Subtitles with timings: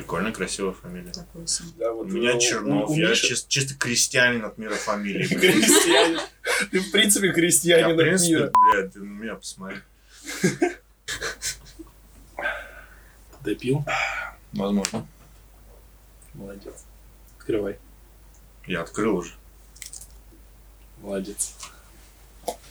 [0.00, 1.12] Прикольно, красивая фамилия.
[1.12, 1.44] Такой.
[1.76, 5.26] Да, У вот меня у- Чернов, у я Миши- чис- чисто крестьянин от мира фамилии.
[5.28, 6.18] Крестьянин.
[6.70, 8.50] Ты, в принципе, крестьянин от мира.
[8.72, 9.76] блядь, ты на меня посмотри.
[13.42, 13.84] Допил?
[14.54, 15.06] Возможно.
[16.32, 16.84] Молодец.
[17.38, 17.78] Открывай.
[18.66, 19.34] Я открыл уже.
[21.02, 21.54] Молодец.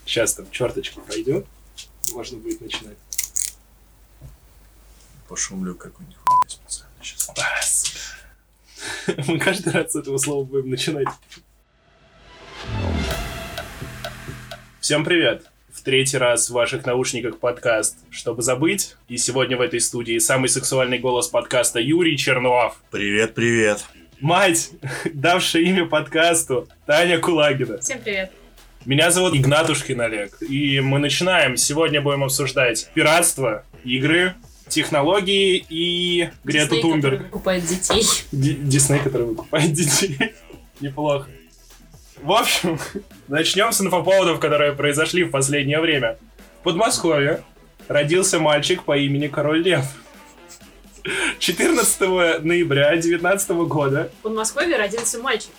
[0.06, 1.46] Сейчас там черточка пройдет.
[2.14, 2.98] Можно будет начинать.
[5.28, 7.86] Пошумлю какую-нибудь хуйню специально сейчас.
[9.06, 9.24] Сука.
[9.28, 11.08] Мы каждый раз с этого слова будем начинать.
[14.80, 15.46] Всем привет!
[15.72, 18.96] В третий раз в ваших наушниках подкаст «Чтобы забыть».
[19.08, 22.82] И сегодня в этой студии самый сексуальный голос подкаста Юрий Чернов.
[22.92, 23.86] Привет, привет.
[24.20, 24.72] Мать,
[25.14, 27.80] давшая имя подкасту, Таня Кулагина.
[27.80, 28.32] Всем привет.
[28.86, 30.42] Меня зовут Игнатушкин Олег.
[30.42, 31.56] И мы начинаем.
[31.58, 34.36] Сегодня будем обсуждать пиратство, игры,
[34.70, 37.22] технологии и Грету Дисней, Тунберг.
[37.24, 38.04] выкупает детей.
[38.32, 40.18] Ди- Дисней, который выкупает детей.
[40.80, 41.30] Неплохо.
[42.22, 42.80] В общем,
[43.28, 46.18] начнем с инфоповодов, которые произошли в последнее время.
[46.62, 47.44] В Подмосковье
[47.88, 49.86] родился мальчик по имени Король Лев.
[51.40, 52.00] 14
[52.44, 55.52] ноября 2019 года В Подмосковье родился мальчик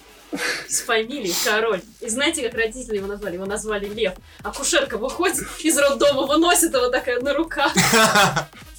[0.69, 1.83] с фамилией Король.
[2.01, 3.35] И знаете, как родители его назвали?
[3.35, 4.15] Его назвали Лев.
[4.43, 7.73] Акушерка выходит из роддома, выносит его такая на руках,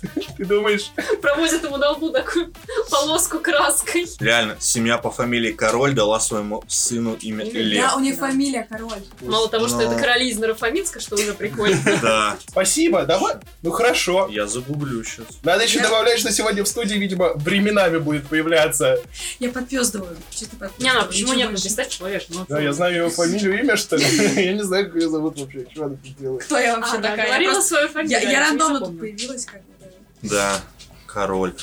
[0.37, 2.51] Ты думаешь, проводит ему на лбу такую
[2.89, 4.07] полоску краской.
[4.19, 7.85] Реально, семья по фамилии Король дала своему сыну имя Лев.
[7.85, 9.03] Да, у них фамилия король.
[9.21, 11.79] Мало того, что это короли из Нарафаминска, что уже прикольно.
[12.01, 13.35] Да, спасибо, давай.
[13.61, 14.27] Ну хорошо.
[14.31, 15.25] я загуглю сейчас.
[15.43, 18.99] Надо еще добавлять, что сегодня в студии, видимо, временами будет появляться.
[19.39, 20.17] Я подпездываю.
[20.31, 20.95] Чисто подпездываю.
[20.95, 21.49] Не, ну почему нет?
[21.49, 21.63] Ну, больше.
[21.63, 22.23] представь, человек.
[22.29, 24.03] ну, Да, я знаю его фамилию, имя, что ли?
[24.45, 25.67] Я не знаю, как ее зовут вообще.
[25.71, 26.43] Что она тут делает?
[26.43, 27.17] Кто я вообще да, такая?
[27.17, 28.29] Я, говорила свою фамилию.
[28.31, 29.73] я- рандомно тут появилась, как бы.
[29.79, 29.87] да.
[30.29, 30.61] Да,
[31.07, 31.53] Король.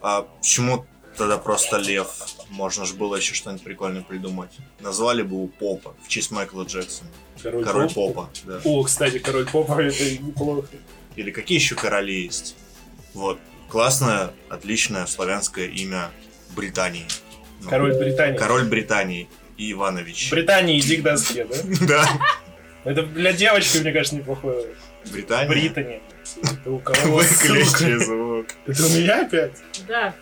[0.00, 2.08] А почему тогда просто Лев?
[2.50, 4.50] Можно же было еще что-нибудь прикольное придумать.
[4.80, 7.10] Назвали бы у Попа в честь Майкла Джексона.
[7.42, 8.14] Король, Король Поп.
[8.14, 8.60] Попа, да.
[8.64, 10.68] О, кстати, король попа, это неплохо.
[11.16, 12.54] Или какие еще короли есть?
[13.12, 13.38] Вот.
[13.68, 16.10] Классное, отличное славянское имя
[16.54, 17.06] Британии.
[17.64, 18.38] Ну, Король Британии.
[18.38, 20.30] Король Британии и Иванович.
[20.30, 21.56] Британии иди к доске, да?
[21.86, 22.08] Да.
[22.84, 24.66] Это для девочки, мне кажется, неплохое.
[25.10, 25.48] Британия.
[25.48, 26.02] Британи.
[26.42, 27.22] Это у кого?
[27.22, 27.98] Сука?
[27.98, 28.46] звук.
[28.66, 29.52] Это у меня опять?
[29.88, 30.14] Да.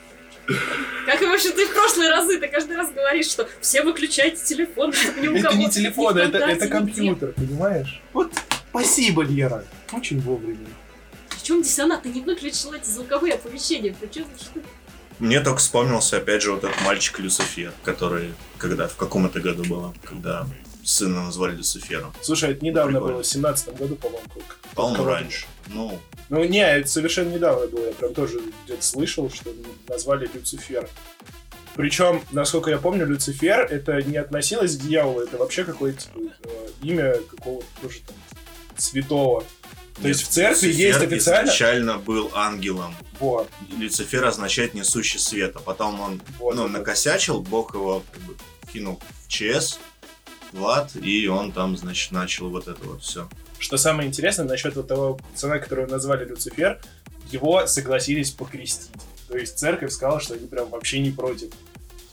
[1.06, 4.92] Как и вообще ты в прошлые разы, ты каждый раз говоришь, что все выключайте телефон,
[4.92, 8.00] чтобы ни у Это не телефон, это, это компьютер, понимаешь?
[8.12, 8.32] Вот
[8.70, 9.64] спасибо, Лера.
[9.92, 10.66] Очень вовремя.
[11.30, 13.94] Причем здесь она, ты не выключила эти звуковые оповещения.
[14.00, 14.60] Причем что
[15.22, 19.62] Мне только вспомнился, опять же, вот этот мальчик Люцифер, который, когда, в каком это году
[19.64, 20.48] было, когда
[20.82, 22.12] сына назвали Люцифером.
[22.22, 23.14] Слушай, это недавно Прикольно.
[23.14, 24.26] было, в 17 году, по-моему.
[24.34, 25.46] как- По-моему, раньше.
[25.68, 25.96] Ну,
[26.28, 27.86] Ну, не, это совершенно недавно было.
[27.86, 29.50] Я прям тоже где-то слышал, что
[29.86, 30.88] назвали Люцифер.
[31.76, 37.14] Причем, насколько я помню, Люцифер это не относилось к дьяволу, это вообще какое-то э, имя
[37.30, 38.16] какого-то тоже там
[38.76, 39.44] святого.
[40.00, 42.94] То есть в церкви Люцифер есть официально- изначально был ангелом.
[43.20, 46.54] Вот, Люцифер означает несущий свет, а потом он вот.
[46.54, 46.70] ну, вот.
[46.70, 48.36] накосячил, Бог его как бы,
[48.72, 49.78] кинул в ЧС,
[50.52, 53.28] в ад, и он там, значит, начал вот это вот все.
[53.58, 56.80] Что самое интересное насчет вот того пацана, которого назвали Люцифер,
[57.30, 58.90] его согласились покрестить.
[59.28, 61.50] То есть церковь сказала, что они прям вообще не против.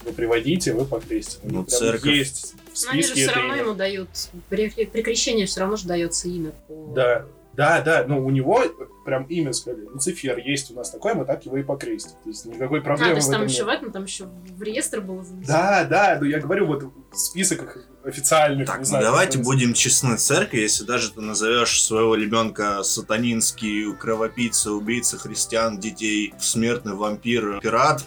[0.04, 3.64] Вы приводите, вы них Ну, церковь- есть в Но они же списке все равно имя.
[3.64, 4.10] ему дают,
[4.48, 6.94] при, при крещении все равно же дается имя по...
[6.96, 7.26] Да,
[7.60, 8.64] да, да, ну у него
[9.04, 12.14] прям имя сказали, Люцифер, есть у нас такое, мы так его и покрестим.
[12.24, 13.66] То есть никакой А, проблемы то есть в там этом еще нет.
[13.66, 14.26] в этом, там еще
[14.58, 15.46] в реестр было занесено.
[15.54, 19.74] Да, да, ну я говорю, вот список их официальных, Так, не ну знаю, давайте будем
[19.74, 27.60] честны церкви, если даже ты назовешь своего ребенка сатанинский кровопийца, убийца христиан, детей, смертный вампир,
[27.60, 28.06] пират,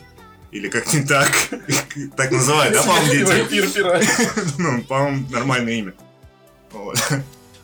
[0.51, 1.29] или как не так,
[2.17, 4.01] так называют, да, по-моему, дети?
[4.59, 5.95] Ну, по-моему, нормальное имя.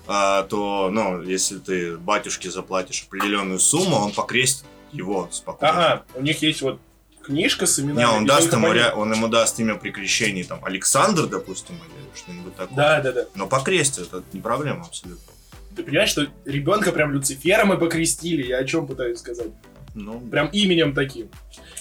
[0.08, 5.72] А, то, ну, если ты батюшке заплатишь определенную сумму, он покрестит его спокойно.
[5.74, 6.80] Ага, у них есть вот
[7.22, 7.98] книжка с именами.
[7.98, 12.16] Не, он даст ему, ре- он ему даст имя при крещении, там, Александр, допустим, или
[12.18, 12.74] что-нибудь такое.
[12.74, 13.24] Да, да, да.
[13.34, 15.30] Но покрестит, это не проблема абсолютно.
[15.76, 19.52] Ты понимаешь, что ребенка прям Люцифером и покрестили, я о чем пытаюсь сказать?
[19.94, 21.28] Ну, Прям именем таким.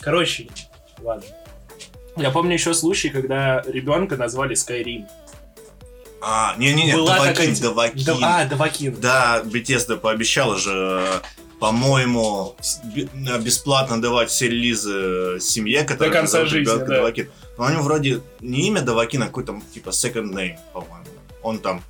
[0.01, 0.49] Короче,
[0.99, 1.23] ладно.
[2.17, 5.07] Я помню еще случай, когда ребенка назвали Скайрим.
[6.29, 8.03] А, не-не-не, Давакин, какая-нибудь- Давакин.
[8.05, 8.95] Да, а, Давакин.
[8.99, 11.21] Да, Bethesda пообещала же,
[11.61, 12.57] по-моему,
[12.95, 16.85] э, бесплатно давать все релизы семье, которая До конца жизни, да.
[16.85, 17.29] Давакин.
[17.57, 21.05] Но у него вроде не имя Давакин, а какой-то типа second name, по-моему.
[21.43, 21.81] Он там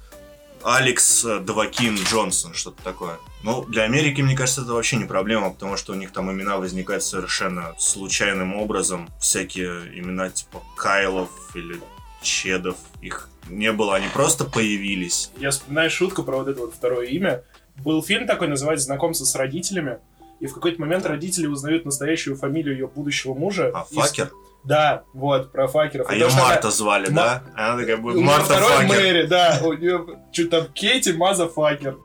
[0.63, 3.17] Алекс э, Давакин Джонсон, что-то такое.
[3.41, 6.57] Ну, для Америки, мне кажется, это вообще не проблема, потому что у них там имена
[6.57, 9.09] возникают совершенно случайным образом.
[9.19, 11.81] Всякие имена типа Кайлов или
[12.21, 12.75] Чедов.
[13.01, 15.31] Их не было, они просто появились.
[15.37, 17.43] Я вспоминаю шутку про вот это вот второе имя.
[17.77, 19.97] Был фильм такой, называется «Знакомство с родителями».
[20.39, 23.71] И в какой-то момент родители узнают настоящую фамилию ее будущего мужа.
[23.73, 24.31] А И- Факер?
[24.63, 26.07] Да, вот, про факеров.
[26.09, 27.43] А ее что она- Марта звали, Ма- да?
[27.55, 28.89] Она такая будет Марта второй Факер.
[28.89, 29.59] Мэри, да.
[29.63, 31.97] У нее что там Кейти Мазафакер.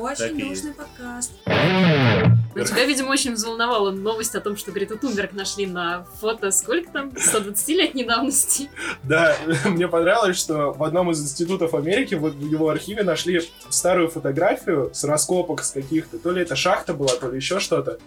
[0.00, 1.32] Очень нужный подкаст.
[1.46, 6.90] Но тебя, видимо, очень взволновала новость о том, что Грету Тунберг нашли на фото, сколько
[6.90, 8.70] там, 120-летней давности.
[9.02, 9.36] Да,
[9.66, 14.90] мне понравилось, что в одном из институтов Америки вот в его архиве нашли старую фотографию
[14.94, 16.18] с раскопок с каких-то.
[16.18, 17.98] То ли это шахта была, то ли еще что-то.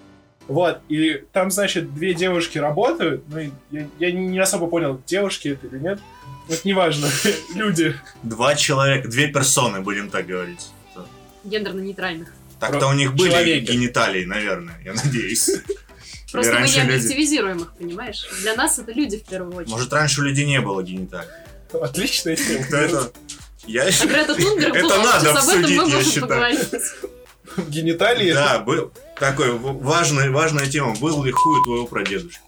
[0.47, 3.23] Вот, и там, значит, две девушки работают.
[3.27, 3.39] Ну,
[3.71, 5.99] я, я не особо понял, девушки это или нет.
[6.49, 7.07] Это неважно.
[7.55, 7.95] Люди.
[8.23, 10.71] Два человека, две персоны, будем так говорить.
[11.43, 12.29] Гендерно-нейтральных.
[12.59, 13.71] Так-то у них были человеки.
[13.71, 15.49] гениталии, наверное, я надеюсь.
[16.31, 18.25] Просто мы не объективизируем их, понимаешь?
[18.41, 19.69] Для нас это люди в первую очередь.
[19.71, 21.29] Может, раньше у людей не было гениталий.
[21.73, 22.63] Отличная тема.
[22.65, 23.11] Кто это?
[23.65, 23.83] Я...
[23.83, 26.27] А Грета Тунберг Это надо сейчас об этом обсудить, мы я можем считаю.
[26.27, 26.69] поговорить.
[27.69, 28.33] Гениталии.
[28.33, 30.95] Да, был такой в- важная, важная тема.
[30.95, 32.39] Был ли хуй у твоего прадедушки?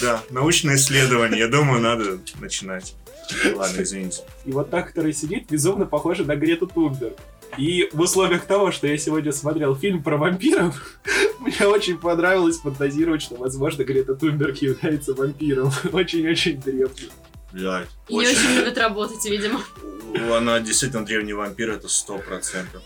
[0.00, 1.40] Да, научное исследование.
[1.40, 2.94] Я думаю, надо начинать.
[3.54, 4.22] Ладно, извините.
[4.44, 7.16] И вот та, которая сидит, безумно похожа на Грету Тунберг.
[7.58, 10.98] И в условиях того, что я сегодня смотрел фильм про вампиров,
[11.40, 15.70] мне очень понравилось фантазировать, что, возможно, Грета Тунберг является вампиром.
[15.92, 17.10] Очень-очень древний.
[17.52, 17.88] Блядь.
[18.08, 19.60] И не очень любит работать, видимо.
[20.32, 22.82] Она действительно древний вампир, это сто процентов.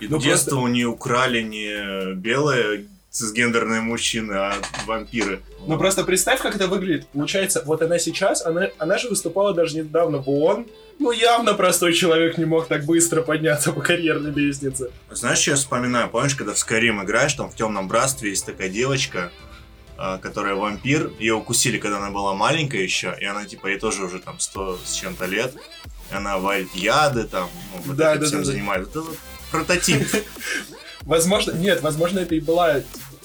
[0.00, 4.54] И Ну, детство просто- у нее украли не белые цисгендерные мужчины, а
[4.86, 5.40] вампиры.
[5.68, 7.06] Ну просто представь, как это выглядит.
[7.06, 10.66] Получается, вот она сейчас, она, она же выступала даже недавно в ООН.
[10.98, 14.90] Ну явно простой человек не мог так быстро подняться по карьерной лестнице.
[15.12, 16.10] Знаешь, что я вспоминаю?
[16.10, 19.30] Помнишь, когда в Скайрим играешь, там в темном братстве есть такая девочка,
[19.96, 21.12] а, которая вампир.
[21.20, 24.80] Ее укусили, когда она была маленькая еще, и она, типа, ей тоже уже там 100
[24.84, 25.54] с чем-то лет.
[26.10, 28.52] И она варит яды, там, ну, вот Да, да, всем да, да.
[28.52, 28.90] занимается.
[28.90, 29.16] Это вот
[29.52, 30.02] прототип.
[31.04, 32.80] Возможно, нет, возможно, это и была...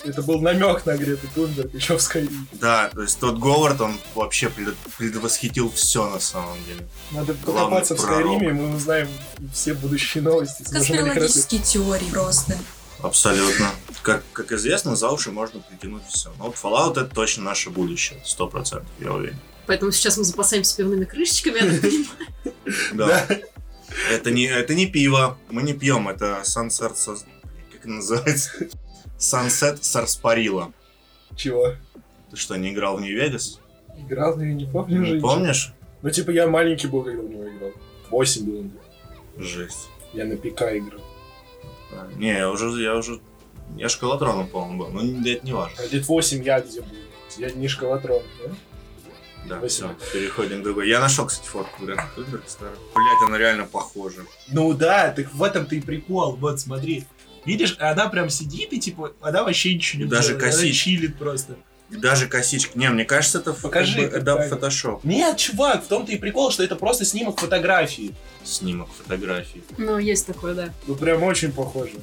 [0.06, 2.46] Это был намек на Грету Тунберг еще в Скайриме.
[2.54, 6.88] Да, то есть тот Говард, он вообще пред- предвосхитил все на самом деле.
[7.12, 8.22] Надо Главный покопаться в пророк.
[8.22, 9.10] Скайриме, и мы узнаем
[9.54, 10.64] все будущие новости.
[10.64, 12.58] Конспирологические теории просто.
[13.02, 13.72] Абсолютно.
[14.02, 16.32] Как, как известно, за уши можно притянуть все.
[16.38, 19.38] Но вот Fallout это точно наше будущее, сто процентов, я уверен.
[19.68, 21.60] Поэтому сейчас мы запасаемся пивными крышечками.
[21.60, 22.06] понимаю.
[22.94, 23.28] Да.
[24.10, 26.96] Это не, это не пиво, мы не пьем, это Sunset...
[27.80, 28.52] Как это называется?
[29.18, 30.74] Sunset Sarsaparilla.
[31.36, 31.76] Чего?
[32.30, 33.62] Ты что, не играл в Нью-Вегас?
[33.98, 35.00] Играл, но я не помню.
[35.16, 35.74] Не помнишь?
[36.02, 37.72] Ну, типа, я маленький был, когда в него играл.
[38.10, 38.72] Восемь был.
[39.38, 39.88] Жесть.
[40.14, 41.02] Я на ПК играл.
[41.94, 43.22] А, Не, я уже, я уже...
[43.78, 44.90] Я шкалатроном, по-моему, был.
[44.90, 45.78] Ну, это не важно.
[45.82, 46.88] А лет восемь я где был?
[47.38, 48.56] Я не шкалатрон, да?
[49.48, 50.90] Да, все, переходим к другой.
[50.90, 52.78] Я нашел, кстати, фотку Грета Тунберг старую.
[52.94, 54.22] Блять, она реально похожа.
[54.50, 56.36] Ну да, так в этом-то и прикол.
[56.36, 57.06] Вот, смотри.
[57.46, 60.44] Видишь, она прям сидит и, типа, она вообще ничего не Даже делает.
[60.44, 60.78] Она косички.
[60.84, 61.56] чилит просто.
[61.90, 62.78] Даже косичка.
[62.78, 65.04] Не, мне кажется, это Покажи, как бы, это фотошоп.
[65.04, 68.14] Нет, чувак, в том-то и прикол, что это просто снимок фотографии.
[68.44, 69.64] Снимок фотографий.
[69.78, 70.70] Ну, есть такое, да.
[70.86, 71.94] Ну, прям очень похоже.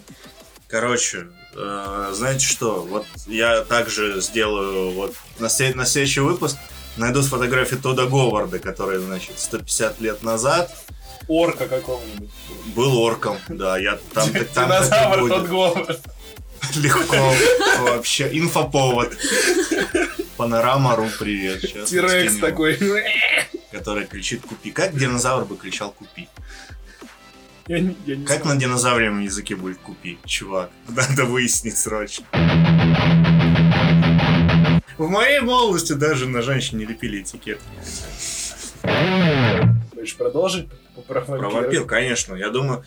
[0.68, 2.82] Короче, э, знаете что?
[2.82, 6.56] Вот я также сделаю вот на, след- на следующий выпуск
[6.96, 10.74] найду фотографию Тода Говарда, который, значит, 150 лет назад
[11.28, 12.30] Орка какого-нибудь.
[12.74, 13.36] был орком.
[13.48, 16.00] Да, я там, Динозавр тот Говард.
[16.76, 17.32] Легко.
[17.80, 18.28] Вообще.
[18.38, 19.16] Инфоповод.
[20.36, 21.60] Панорама.ру, привет.
[21.62, 22.78] Сейчас Тирекс такой.
[23.72, 24.70] Который кричит «Купи».
[24.70, 26.28] Как динозавр бы кричал «Купи»?
[27.66, 28.54] Я не, я не Как знаю.
[28.56, 30.70] на динозаврем языке будет «Купи», чувак?
[30.88, 32.24] Надо выяснить срочно.
[34.98, 37.60] В моей молодости даже на женщине лепили этикет.
[39.94, 40.68] Хочешь продолжить
[41.02, 41.52] про Про вампиров?
[41.54, 42.34] вампир, конечно.
[42.34, 42.84] Я думаю,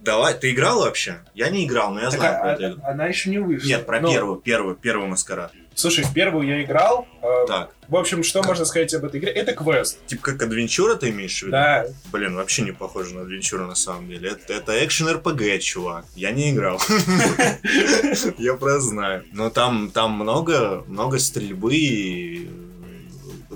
[0.00, 1.20] давай, ты играл вообще?
[1.34, 3.66] Я не играл, но я Так, знаю а- про эту а- она еще не вышла.
[3.68, 5.52] Нет, про Ну, первую, первую, первую маскарад.
[5.74, 7.08] Слушай, в первую я играл.
[7.22, 9.32] э, Так, В общем, что можно сказать об этой игре?
[9.32, 9.98] Это квест.
[10.06, 11.52] типа как адвенчура ты имеешь в виду?
[11.52, 11.86] Да.
[12.12, 14.30] Блин, вообще не похоже на адвенчуру на самом деле.
[14.32, 16.04] Это, это экшен РПГ, чувак.
[16.14, 16.78] Я не играл.
[18.38, 19.24] Я просто знаю.
[19.32, 22.48] Но там, там много, много стрельбы и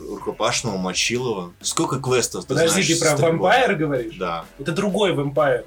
[0.09, 1.53] рукопашного мочилова.
[1.61, 3.31] Сколько квестов ты Подожди, знаешь ты про?
[3.31, 4.17] Vampire говоришь?
[4.17, 4.45] Да.
[4.59, 5.65] Это другой Vampire.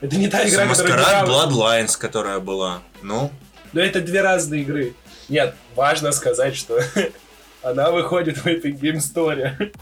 [0.00, 2.82] Это не та игра, которая Маскарад Bloodlines, которая была.
[3.02, 3.30] Ну,
[3.72, 4.94] Но это две разные игры.
[5.28, 6.78] Нет, важно сказать, что
[7.62, 9.72] она выходит в Game Store.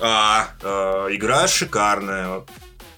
[0.00, 2.42] А, э, игра шикарная.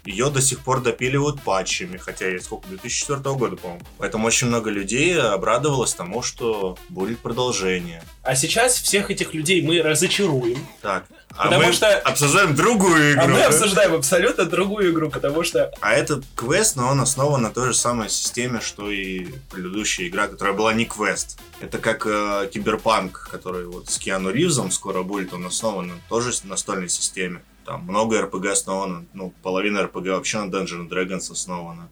[0.05, 3.85] Ее до сих пор допиливают патчами, хотя ей сколько, 2004 года, по-моему.
[3.99, 8.03] Поэтому очень много людей обрадовалось тому, что будет продолжение.
[8.25, 10.59] А сейчас всех этих людей мы разочаруем.
[10.81, 11.05] Так,
[11.37, 13.23] а Потому мы что- обсуждаем другую игру.
[13.23, 13.47] А мы да?
[13.47, 17.75] обсуждаем абсолютно другую игру, потому что А этот квест, но он основан на той же
[17.75, 21.39] самой системе, что и предыдущая игра, которая была не квест.
[21.61, 26.33] Это как э, Киберпанк, который вот с Киану Ривзом скоро будет, он основан на тоже
[26.33, 27.41] с настольной системе.
[27.65, 31.89] Там много РПГ основано, ну, половина РПГ вообще на Dungeons Dragons основана.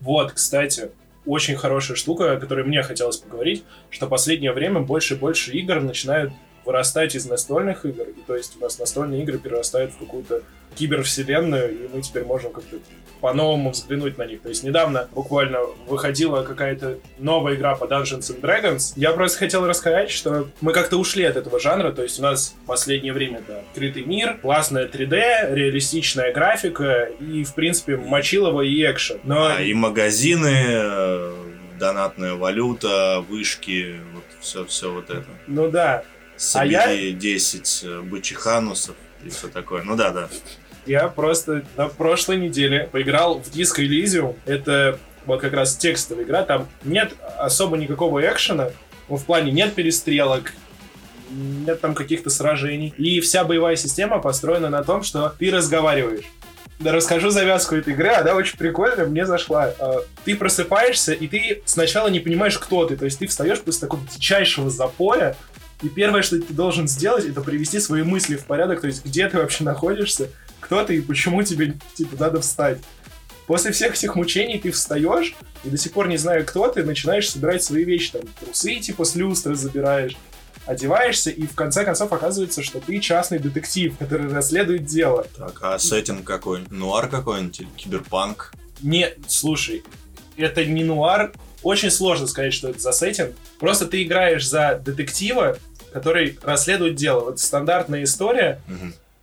[0.00, 0.90] Вот, кстати,
[1.24, 5.80] очень хорошая штука, о которой мне хотелось поговорить, что последнее время больше и больше игр
[5.80, 6.32] начинают
[6.66, 8.04] вырастать из настольных игр.
[8.04, 10.42] И то есть у нас настольные игры перерастают в какую-то
[10.74, 12.76] кибервселенную, и мы теперь можем как-то
[13.20, 14.42] по-новому взглянуть на них.
[14.42, 18.92] То есть недавно буквально выходила какая-то новая игра по Dungeons and Dragons.
[18.96, 21.92] Я просто хотел рассказать, что мы как-то ушли от этого жанра.
[21.92, 27.44] То есть у нас в последнее время это открытый мир, классная 3D, реалистичная графика и,
[27.44, 29.18] в принципе, мочилово и экшен.
[29.24, 31.34] Но А, и магазины, э,
[31.78, 35.24] донатная валюта, вышки, вот все, все вот это.
[35.46, 36.04] Ну да,
[36.36, 39.82] Собери я- 10 э, бычьих анусов и все такое.
[39.82, 40.28] Ну да, да.
[40.86, 44.36] я просто на прошлой неделе поиграл в Disco Elysium.
[44.46, 46.42] Это вот как раз текстовая игра.
[46.42, 48.70] Там нет особо никакого экшена.
[49.08, 50.52] Ну, в плане нет перестрелок,
[51.30, 52.92] нет там каких-то сражений.
[52.98, 56.24] И вся боевая система построена на том, что ты разговариваешь.
[56.78, 59.72] Да расскажу завязку этой игры, она очень прикольная, мне зашла.
[59.78, 62.96] А, Ты просыпаешься, и ты сначала не понимаешь, кто ты.
[62.98, 65.36] То есть ты встаешь после такого дичайшего запоя,
[65.82, 69.28] и первое, что ты должен сделать, это привести свои мысли в порядок, то есть где
[69.28, 70.30] ты вообще находишься,
[70.60, 72.78] кто ты и почему тебе, типа, надо встать.
[73.46, 77.30] После всех этих мучений ты встаешь, и до сих пор не зная, кто ты, начинаешь
[77.30, 80.16] собирать свои вещи, там, трусы, типа, с люстры забираешь,
[80.66, 85.26] одеваешься, и в конце концов оказывается, что ты частный детектив, который расследует дело.
[85.36, 86.64] Так, а сеттинг какой?
[86.70, 88.52] Нуар какой-нибудь киберпанк?
[88.82, 89.84] Не, слушай,
[90.36, 91.32] это не нуар.
[91.66, 93.34] Очень сложно сказать, что это за сеттинг.
[93.58, 95.58] Просто ты играешь за детектива,
[95.92, 97.24] который расследует дело.
[97.24, 98.60] Вот стандартная история.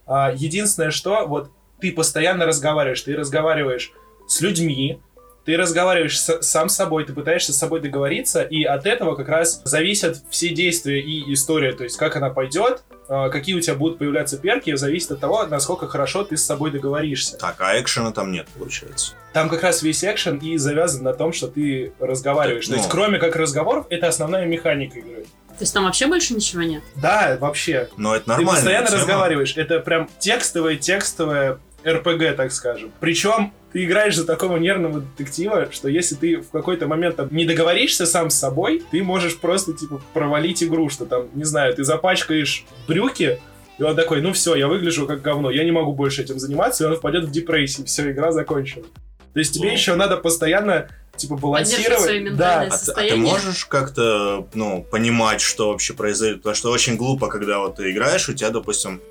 [0.06, 3.02] А, единственное, что вот ты постоянно разговариваешь.
[3.02, 3.94] Ты разговариваешь
[4.28, 5.00] с людьми,
[5.46, 9.30] ты разговариваешь с- сам с собой, ты пытаешься с собой договориться, и от этого как
[9.30, 13.98] раз зависят все действия и история, то есть как она пойдет, какие у тебя будут
[13.98, 17.38] появляться перки, зависит от того, насколько хорошо ты с собой договоришься.
[17.38, 19.14] Так, а экшена там нет, получается.
[19.34, 22.66] Там как раз весь экшен и завязан на том, что ты разговариваешь.
[22.68, 22.92] Так, То есть, ну.
[22.92, 25.26] кроме как разговоров, это основная механика игры.
[25.58, 26.82] То есть там вообще больше ничего нет?
[26.96, 27.90] Да, вообще.
[27.98, 28.52] Но это Ты нормально.
[28.54, 29.56] постоянно разговариваешь.
[29.56, 32.92] Это прям текстовое, текстовое РПГ, так скажем.
[33.00, 37.46] Причем ты играешь за такого нервного детектива, что если ты в какой-то момент там, не
[37.46, 41.84] договоришься сам с собой, ты можешь просто, типа, провалить игру, что там, не знаю, ты
[41.84, 43.40] запачкаешь брюки,
[43.80, 46.84] и он такой, ну все, я выгляжу как говно, я не могу больше этим заниматься,
[46.84, 48.86] и он впадет в депрессию, все, игра закончена.
[49.34, 49.74] То есть тебе Wow.
[49.74, 52.02] еще надо постоянно, типа, балансировать.
[52.04, 53.18] свое Да, ментальное А, ты- а ты состояние.
[53.32, 56.38] можешь как-то, ну, понимать, что вообще произойдет?
[56.44, 59.02] Потому что очень глупо, когда вот ты играешь, у тебя, допустим,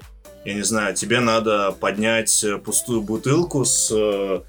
[0.45, 4.41] я не знаю, тебе надо поднять э, пустую бутылку с, э,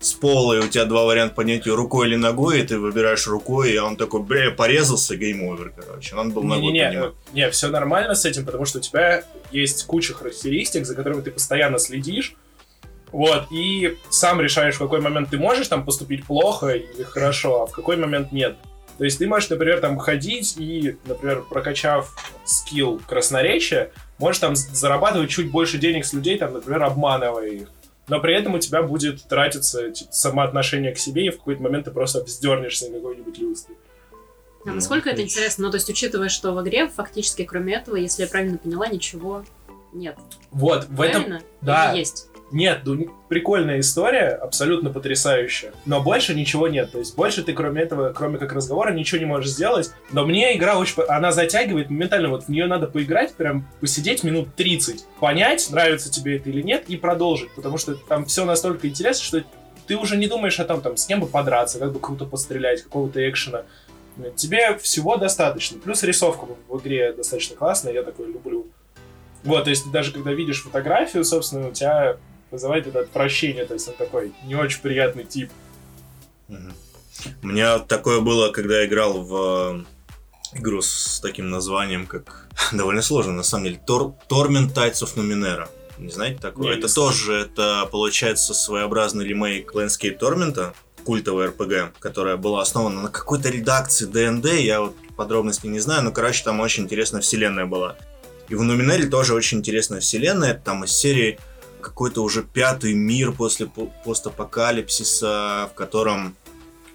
[0.00, 3.26] с пола, и у тебя два варианта поднять ее рукой или ногой, и ты выбираешь
[3.26, 6.14] рукой, и он такой, бля, порезался, game over, короче.
[6.14, 7.12] Надо было ногой Не-не-не, поднимать.
[7.26, 11.22] ну, не, все нормально с этим, потому что у тебя есть куча характеристик, за которыми
[11.22, 12.36] ты постоянно следишь.
[13.10, 17.66] Вот, и сам решаешь, в какой момент ты можешь там поступить плохо или хорошо, а
[17.66, 18.56] в какой момент нет.
[18.98, 25.30] То есть ты можешь, например, там ходить и, например, прокачав скилл красноречия, можешь там зарабатывать
[25.30, 27.70] чуть больше денег с людей, там, например, обманывая их.
[28.08, 31.86] Но при этом у тебя будет тратиться типа, самоотношение к себе, и в какой-то момент
[31.86, 33.76] ты просто вздернешься на какой-нибудь люстре.
[34.64, 35.38] А Ну, насколько это отлично.
[35.38, 35.64] интересно?
[35.64, 39.44] Ну, то есть, учитывая, что в игре фактически, кроме этого, если я правильно поняла, ничего
[39.92, 40.16] нет.
[40.50, 41.92] Вот, в этом да.
[41.92, 42.28] Или есть?
[42.50, 45.72] Нет, ну, прикольная история, абсолютно потрясающая.
[45.86, 46.92] Но больше ничего нет.
[46.92, 49.90] То есть больше ты, кроме этого, кроме как разговора, ничего не можешь сделать.
[50.12, 51.02] Но мне игра очень...
[51.04, 52.28] Она затягивает моментально.
[52.28, 55.04] Вот в нее надо поиграть, прям посидеть минут 30.
[55.18, 57.50] Понять, нравится тебе это или нет, и продолжить.
[57.56, 59.44] Потому что там все настолько интересно, что
[59.86, 62.82] ты уже не думаешь о том, там, с кем бы подраться, как бы круто пострелять,
[62.82, 63.62] какого-то экшена.
[64.36, 65.80] Тебе всего достаточно.
[65.80, 68.66] Плюс рисовка в игре достаточно классная, я такой люблю.
[69.42, 72.16] Вот, то есть даже когда видишь фотографию, собственно, у тебя
[72.54, 75.50] вызывает это отвращение, то есть он такой не очень приятный тип.
[76.48, 79.84] У меня такое было, когда я играл в
[80.54, 82.48] э, игру с таким названием, как...
[82.72, 83.80] Довольно сложно, на самом деле.
[83.86, 84.14] Тор...
[84.28, 85.68] Torment Tides of Numenera.
[85.98, 86.64] Не знаете такое?
[86.64, 87.10] Не, не это слышал.
[87.10, 94.06] тоже, это получается своеобразный ремейк Landscape Torment, культовая РПГ, которая была основана на какой-то редакции
[94.06, 97.96] ДНД, я вот подробностей не знаю, но, короче, там очень интересная вселенная была.
[98.48, 100.50] И в Нуминере тоже очень интересная вселенная.
[100.50, 101.38] Это там из серии
[101.84, 106.34] какой-то уже пятый мир после по- постапокалипсиса, в котором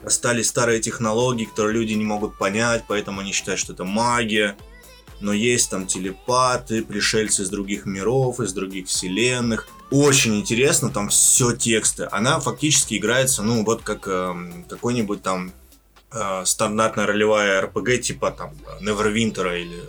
[0.04, 4.58] остались старые технологии, которые люди не могут понять, поэтому они считают, что это магия.
[5.22, 9.68] Но есть там телепаты, пришельцы из других миров, из других вселенных.
[9.92, 12.08] Очень интересно, там все тексты.
[12.12, 15.52] Она фактически играется, ну, вот как эм, какой-нибудь там
[16.14, 19.84] э, стандартная ролевая RPG, типа там Neverwinter или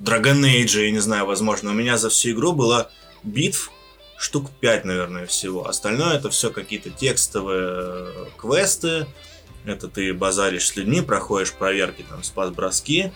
[0.00, 1.70] Dragon Age, я не знаю, возможно.
[1.70, 2.90] У меня за всю игру было
[3.24, 3.70] битв
[4.16, 5.68] штук 5, наверное, всего.
[5.68, 9.06] Остальное это все какие-то текстовые э, квесты.
[9.64, 13.12] Это ты базаришь с людьми, проходишь проверки, там, спас-броски.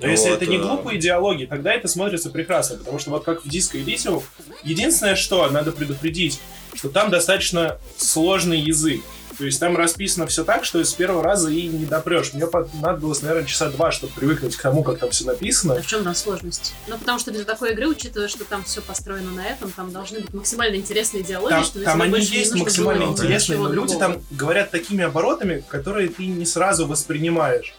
[0.00, 3.24] Но если Вот, это не э, глупые диалоги, тогда это смотрится прекрасно, потому что вот
[3.24, 4.22] как в Disco Elysium,
[4.64, 6.40] единственное, что надо предупредить,
[6.74, 9.00] что там достаточно сложный язык.
[9.42, 12.32] То есть там расписано все так, что с первого раза и не допрешь.
[12.32, 15.74] Мне понадобилось, наверное, часа два, чтобы привыкнуть к тому, как там все написано.
[15.74, 16.74] А в чем там сложность?
[16.86, 20.20] Ну, потому что для такой игры, учитывая, что там все построено на этом, там должны
[20.20, 24.14] быть максимально интересные диалоги, Там, чтобы там они есть максимально было интересные, но люди другого.
[24.14, 27.74] там говорят такими оборотами, которые ты не сразу воспринимаешь.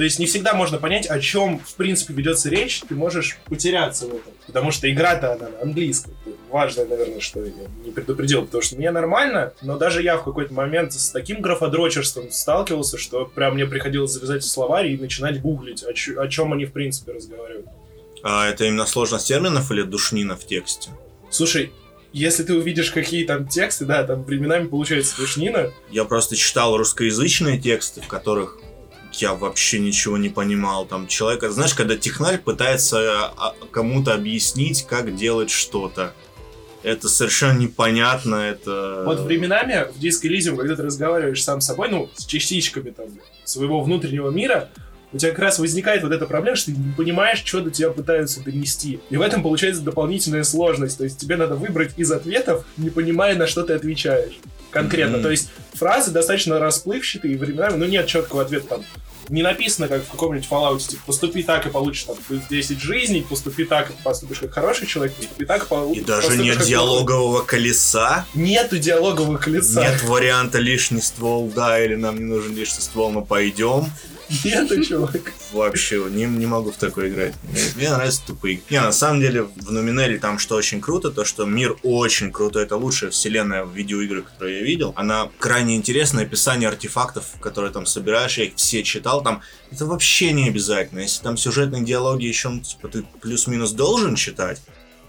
[0.00, 4.06] То есть не всегда можно понять, о чем в принципе ведется речь, ты можешь потеряться
[4.06, 4.32] в этом.
[4.46, 6.14] Потому что игра-то она на английском.
[6.48, 7.52] Важно, наверное, что я
[7.84, 12.30] не предупредил, потому что мне нормально, но даже я в какой-то момент с таким графодрочерством
[12.30, 16.64] сталкивался, что прям мне приходилось завязать словарь и начинать гуглить, о, чё- о чем они
[16.64, 17.66] в принципе разговаривают.
[18.22, 20.88] А это именно сложность терминов или душнина в тексте?
[21.28, 21.72] Слушай,
[22.14, 27.60] если ты увидишь, какие там тексты, да, там временами получается душнина, Я просто читал русскоязычные
[27.60, 28.56] тексты, в которых
[29.12, 30.86] я вообще ничего не понимал.
[30.86, 36.14] Там человек, знаешь, когда технарь пытается а, кому-то объяснить, как делать что-то.
[36.82, 39.02] Это совершенно непонятно, это...
[39.04, 43.06] Вот временами в Disco Elysium, когда ты разговариваешь сам с собой, ну, с частичками там
[43.44, 44.70] своего внутреннего мира,
[45.12, 47.90] у тебя как раз возникает вот эта проблема, что ты не понимаешь, что до тебя
[47.90, 49.00] пытаются донести.
[49.10, 50.98] И в этом получается дополнительная сложность.
[50.98, 54.38] То есть тебе надо выбрать из ответов, не понимая, на что ты отвечаешь.
[54.70, 55.14] Конкретно.
[55.14, 55.24] Мгм.
[55.24, 58.84] То есть фразы достаточно расплывчатые, временами, ну, нет четкого ответа там.
[59.28, 63.24] Не написано, как в каком-нибудь Fallout, типа, поступи так и получишь там плюс 10 жизней,
[63.28, 66.02] поступи так и поступишь как хороший человек, поступи так и получишь.
[66.02, 69.82] И даже нет диалогового колеса, Нету диалоговых лица.
[69.82, 73.86] нет варианта лишний ствол, да, или нам не нужен лишний ствол, но пойдем.
[74.44, 75.32] Нету, чувак.
[75.52, 77.34] Вообще, не, не могу в такой играть.
[77.76, 78.62] Мне, нравятся тупые.
[78.70, 82.64] Не, на самом деле, в Нуминере там что очень круто, то что мир очень крутой.
[82.64, 84.92] Это лучшая вселенная в видеоиграх, которую я видел.
[84.96, 89.22] Она крайне интересная, описание артефактов, которые там собираешь, я их все читал.
[89.22, 91.00] Там это вообще не обязательно.
[91.00, 94.62] Если там сюжетные диалоги еще, ну, типа, ты плюс-минус должен читать,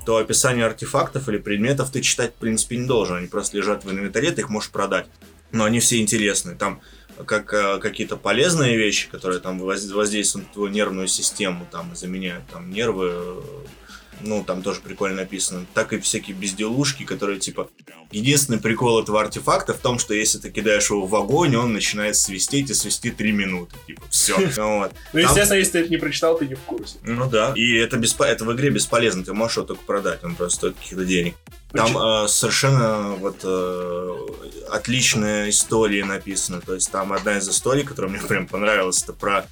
[0.06, 3.18] то описание артефактов или предметов ты читать, в принципе, не должен.
[3.18, 5.06] Они просто лежат в инвентаре, ты их можешь продать.
[5.52, 6.56] Но они все интересные.
[6.56, 6.82] Там
[7.26, 12.46] как э, какие-то полезные вещи, которые там воз- воздействуют на твою нервную систему, там, заменяют
[12.52, 13.42] там нервы, э,
[14.24, 17.70] ну, там тоже прикольно написано, так и всякие безделушки, которые, типа,
[18.12, 22.16] единственный прикол этого артефакта в том, что если ты кидаешь его в огонь, он начинает
[22.16, 24.92] свистеть и свистит 3 минуты, типа, все, вот.
[25.14, 26.98] Ну, естественно, если ты это не прочитал, ты не в курсе.
[27.04, 27.54] Ну да.
[27.56, 28.26] И это, беспо...
[28.26, 31.36] это в игре бесполезно, ты можешь его только продать, он просто стоит каких-то денег.
[31.74, 34.18] Там э, совершенно вот э,
[34.70, 36.62] отличная история написана.
[36.62, 39.48] То есть там одна из историй, которая мне прям понравилась, это про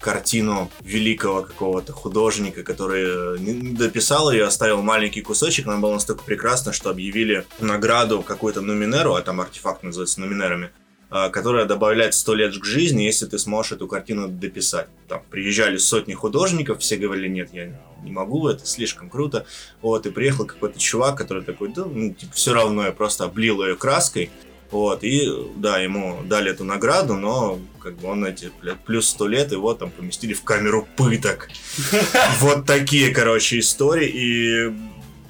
[0.00, 6.22] картину великого какого-то художника, который э, не дописал ее, оставил маленький кусочек, она была настолько
[6.22, 12.34] прекрасна, что объявили награду какую-то нуминеру, а там артефакт называется нуминерами, а, которая добавляет 100
[12.34, 14.88] лет к жизни, если ты сможешь эту картину дописать.
[15.08, 19.46] Там приезжали сотни художников, все говорили, нет, я не могу, это слишком круто.
[19.82, 23.62] Вот, и приехал какой-то чувак, который такой, да, ну, типа, все равно я просто облил
[23.64, 24.30] ее краской.
[24.70, 29.28] Вот, и, да, ему дали эту награду, но, как бы, он эти, блядь, плюс 100
[29.28, 31.48] лет его там поместили в камеру пыток.
[32.40, 34.72] Вот такие, короче, истории, и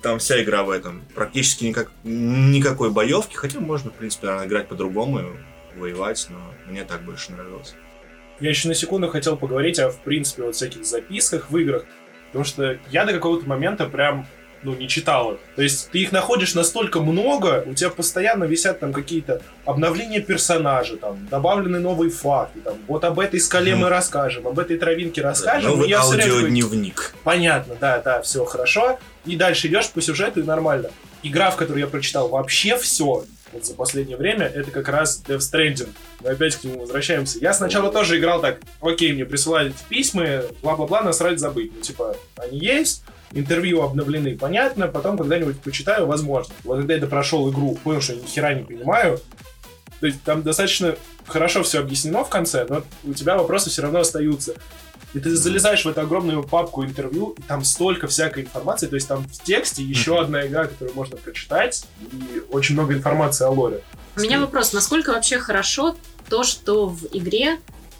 [0.01, 1.03] там вся игра в этом.
[1.15, 5.21] Практически никак, никакой боевки, хотя можно, в принципе, наверное, играть по-другому,
[5.77, 7.75] воевать, но мне так больше нравилось.
[8.41, 11.85] Я еще на секунду хотел поговорить о, в принципе, вот всяких записках в играх,
[12.29, 14.27] потому что я до какого-то момента прям
[14.63, 15.39] ну, не читал их.
[15.55, 20.97] То есть ты их находишь настолько много, у тебя постоянно висят там какие-то обновления персонажа,
[20.97, 23.85] там, добавлены новые факты, там, вот об этой скале Мгм.
[23.85, 25.71] мы расскажем, об этой травинке расскажем.
[25.71, 27.15] и Новый я аудиодневник.
[27.23, 28.99] Понятно, да, да, все хорошо.
[29.25, 30.91] И дальше идешь по сюжету и нормально.
[31.23, 33.25] Игра, в которой я прочитал вообще все
[33.57, 35.89] вот за последнее время, это как раз Death Stranding.
[36.23, 37.39] Мы опять к нему возвращаемся.
[37.41, 41.73] Я сначала тоже играл так, окей, мне присылали письма, бла-бла-бла, насрать забыть.
[41.75, 46.55] Ну, типа, они есть, интервью обновлены, понятно, потом когда-нибудь почитаю, возможно.
[46.65, 49.21] Вот когда я допрошел игру, понял, что я ни хера не понимаю,
[50.01, 54.01] То есть там достаточно хорошо все объяснено в конце, но у тебя вопросы все равно
[54.01, 54.55] остаются.
[55.15, 59.09] И ты залезаешь в эту огромную папку интервью, и там столько всякой информации, то есть
[59.09, 63.83] там в тексте еще одна игра, которую можно прочитать, и очень много информации о лоре.
[64.17, 65.97] У меня вопрос, насколько вообще хорошо
[66.29, 67.59] то, что в игре,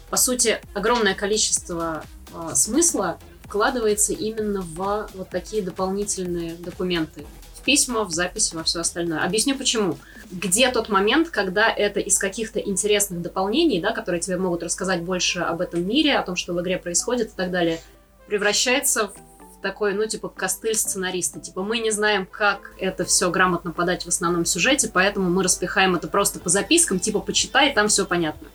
[0.09, 7.25] по сути, огромное количество э, смысла вкладывается именно в вот такие дополнительные документы.
[7.67, 9.25] Письма, в записи, во все остальное.
[9.25, 9.97] Объясню почему.
[10.31, 15.39] Где тот момент, когда это из каких-то интересных дополнений, да, которые тебе могут рассказать больше
[15.41, 17.81] об этом мире, о том, что в игре происходит и так далее,
[18.27, 21.41] превращается в такой, ну, типа, костыль сценариста.
[21.41, 25.93] Типа, мы не знаем, как это все грамотно подать в основном сюжете, поэтому мы распихаем
[25.93, 28.47] это просто по запискам, типа, почитай, там все понятно.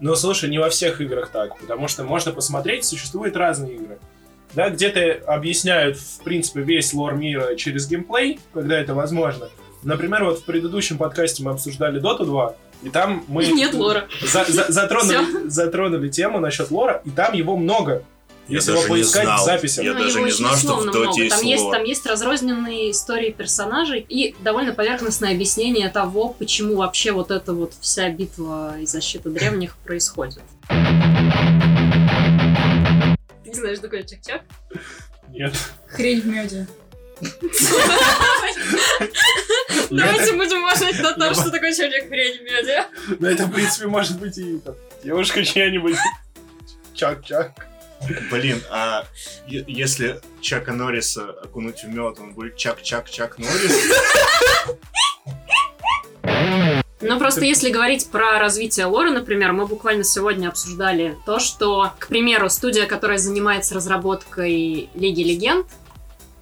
[0.00, 4.00] Но слушай, не во всех играх так, потому что можно посмотреть, существуют разные игры.
[4.54, 9.48] Да, где-то объясняют, в принципе, весь лор мира через геймплей, когда это возможно.
[9.82, 13.46] Например, вот в предыдущем подкасте мы обсуждали Dota 2, и там мы...
[13.52, 14.08] Нет лора.
[14.20, 18.02] за- за- затронули, затронули тему насчет лора, и там его много.
[18.48, 19.38] Я Если его даже не поискать знал.
[19.38, 19.84] в записях.
[19.84, 21.20] Я Ну, даже его не знал, что в Доте много.
[21.22, 27.12] есть там есть, там есть разрозненные истории персонажей и довольно поверхностное объяснение того, почему вообще
[27.12, 30.40] вот эта вот вся битва и защита древних происходит.
[33.50, 34.42] Ты не знаешь, что такое чак-чак?
[35.30, 35.52] Нет.
[35.88, 36.66] Хрень в меде.
[39.90, 41.34] Давайте будем уважать на том, Ну.
[41.34, 42.84] что такое человек хрень в меди.
[43.18, 44.60] Ну, это, в принципе, может быть и
[45.02, 45.96] девушка чья-нибудь.
[46.94, 47.66] Чак-чак.
[48.30, 49.04] Блин, а
[49.48, 53.72] если Чака Норриса окунуть в мед, он будет Чак-Чак-Чак Норрис?
[57.02, 62.08] Ну, просто если говорить про развитие лора, например, мы буквально сегодня обсуждали то, что, к
[62.08, 65.66] примеру, студия, которая занимается разработкой Лиги Легенд,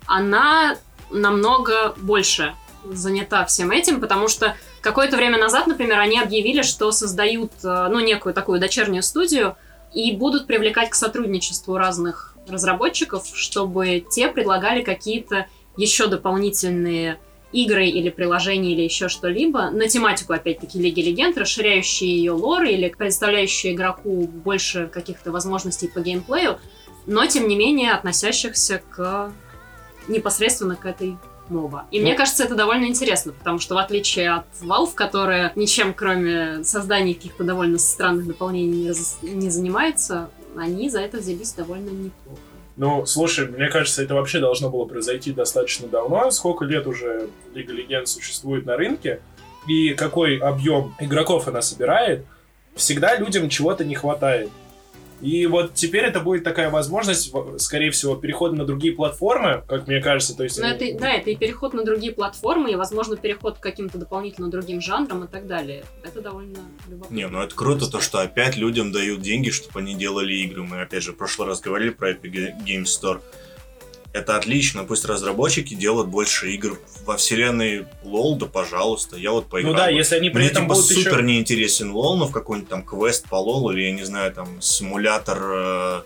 [0.06, 0.76] она
[1.10, 7.52] намного больше занята всем этим, потому что какое-то время назад, например, они объявили, что создают,
[7.62, 9.56] э, ну, некую такую дочернюю студию
[9.94, 17.18] и будут привлекать к сотрудничеству разных разработчиков, чтобы те предлагали какие-то еще дополнительные
[17.52, 22.88] игры или приложения или еще что-либо на тематику, опять-таки, Лиги Легенд, расширяющие ее лор или
[22.88, 26.58] предоставляющие игроку больше каких-то возможностей по геймплею,
[27.06, 29.32] но, тем не менее, относящихся к
[30.08, 31.16] непосредственно к этой
[31.48, 31.86] моба.
[31.90, 32.04] И Ну.
[32.04, 37.14] мне кажется, это довольно интересно, потому что в отличие от Valve, которая ничем, кроме создания
[37.14, 42.40] каких-то довольно странных дополнений не, раз- не занимается, они за это взялись довольно неплохо.
[42.78, 46.30] Ну, слушай, мне кажется, это вообще должно было произойти достаточно давно.
[46.30, 49.20] Сколько лет уже Лига Легенд существует на рынке,
[49.66, 52.24] и какой объем игроков она собирает,
[52.76, 54.48] всегда людям чего-то не хватает.
[55.20, 60.00] И вот теперь это будет такая возможность, скорее всего, перехода на другие платформы, как мне
[60.00, 60.36] кажется.
[60.36, 63.58] То есть Но они- это, да, это и переход на другие платформы, и, возможно, переход
[63.58, 65.84] к каким-то дополнительно другим жанрам и так далее.
[66.04, 67.14] Это довольно любопытно.
[67.14, 70.62] Не, ну это круто, то, что опять людям дают деньги, чтобы они делали игры.
[70.62, 73.20] Мы, опять же, в прошлый раз говорили про Epic Game Store.
[74.18, 79.74] Это отлично, пусть разработчики делают больше игр во вселенной LoL, да пожалуйста, я вот поиграл.
[79.74, 81.22] Ну да, если они при Мне этом типа будут супер еще...
[81.22, 84.60] не интересен лол, но в какой-нибудь там квест по лолу, или я не знаю, там
[84.60, 86.02] симулятор э,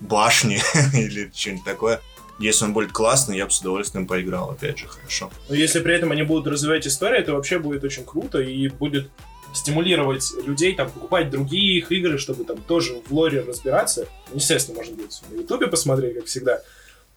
[0.00, 0.60] башни
[0.94, 2.00] или что-нибудь такое.
[2.40, 5.30] Если он будет классный, я бы с удовольствием поиграл, опять же, хорошо.
[5.48, 9.10] Но если при этом они будут развивать историю, это вообще будет очень круто и будет
[9.54, 14.08] стимулировать людей там покупать другие их игры, чтобы там тоже в лоре разбираться.
[14.32, 16.60] Естественно, можно будет на ютубе посмотреть, как всегда.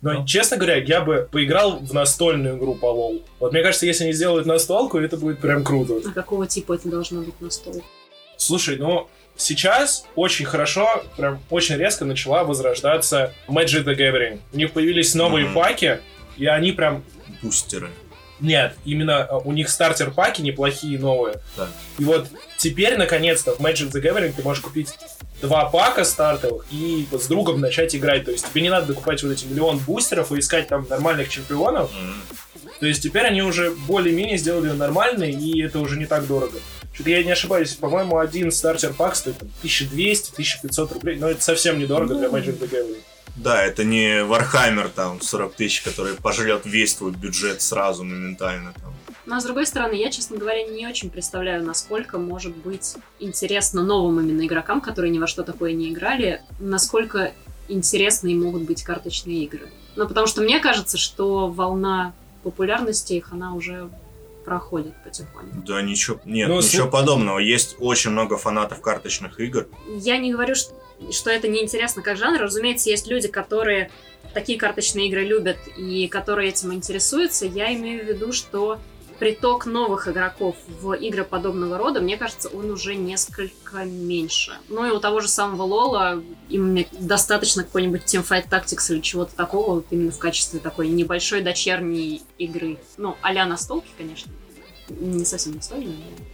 [0.02, 0.26] Но, Ну.
[0.26, 3.24] честно говоря, я бы поиграл в настольную игру по лол.
[3.40, 5.96] Вот мне кажется, если они сделают настолку, это будет прям круто.
[6.08, 7.84] А какого типа это должно быть на стол?
[8.38, 14.40] Слушай, ну сейчас очень хорошо, прям очень резко начала возрождаться Magic the Gathering.
[14.54, 15.56] У них появились новые Мгм.
[15.56, 16.00] паки,
[16.38, 17.04] и они прям
[17.42, 17.90] Бустеры.
[18.40, 21.42] Нет, именно а, у них стартер-паки неплохие новые.
[21.56, 21.70] Так.
[21.98, 24.90] И вот теперь, наконец-то, в Magic the Gathering ты можешь купить
[25.42, 28.26] два пака стартовых и с другом начать играть.
[28.26, 31.92] То есть тебе не надо докупать вот эти миллион бустеров и искать там нормальных чемпионов.
[31.94, 32.22] М.
[32.80, 36.60] То есть теперь они уже более-менее сделали нормальные, и это уже не так дорого.
[36.94, 42.16] Что-то я не ошибаюсь, по-моему, один стартер-пак стоит там, 1200-1500 рублей, но это совсем недорого
[42.16, 43.02] для Magic the Gathering.
[43.38, 48.74] Да, это не Warhammer там 40 тысяч, который пожрет весь твой бюджет сразу моментально.
[48.82, 48.94] Там.
[49.26, 53.84] Но, а с другой стороны, я, честно говоря, не очень представляю, насколько может быть интересно
[53.84, 57.34] новым именно игрокам, которые ни во что такое не играли, насколько
[57.68, 59.70] интересные могут быть карточные игры.
[59.96, 63.90] Ну, потому что мне кажется, что волна популярности их, она уже
[64.46, 65.58] проходит потихоньку.
[65.68, 67.40] Да ничего, нет, Ну, ничего слу- подобного.
[67.40, 69.68] Есть очень много фанатов карточных игр.
[69.98, 70.74] Я не говорю, что,
[71.12, 72.42] что это неинтересно как жанр.
[72.42, 73.92] Разумеется, есть люди, которые
[74.34, 77.46] такие карточные игры любят и которые этим интересуются.
[77.46, 78.80] Я имею в виду, что
[79.20, 84.58] приток новых игроков в игры подобного рода, мне кажется, он уже несколько меньше.
[84.70, 89.76] Ну и у того же самого Лола им достаточно какой-нибудь Teamfight Tactics или чего-то такого,
[89.76, 92.78] вот именно в качестве такой небольшой дочерней игры.
[92.98, 94.32] Ну, а-ля настолки, конечно.
[94.90, 96.26] Не совсем настольной, но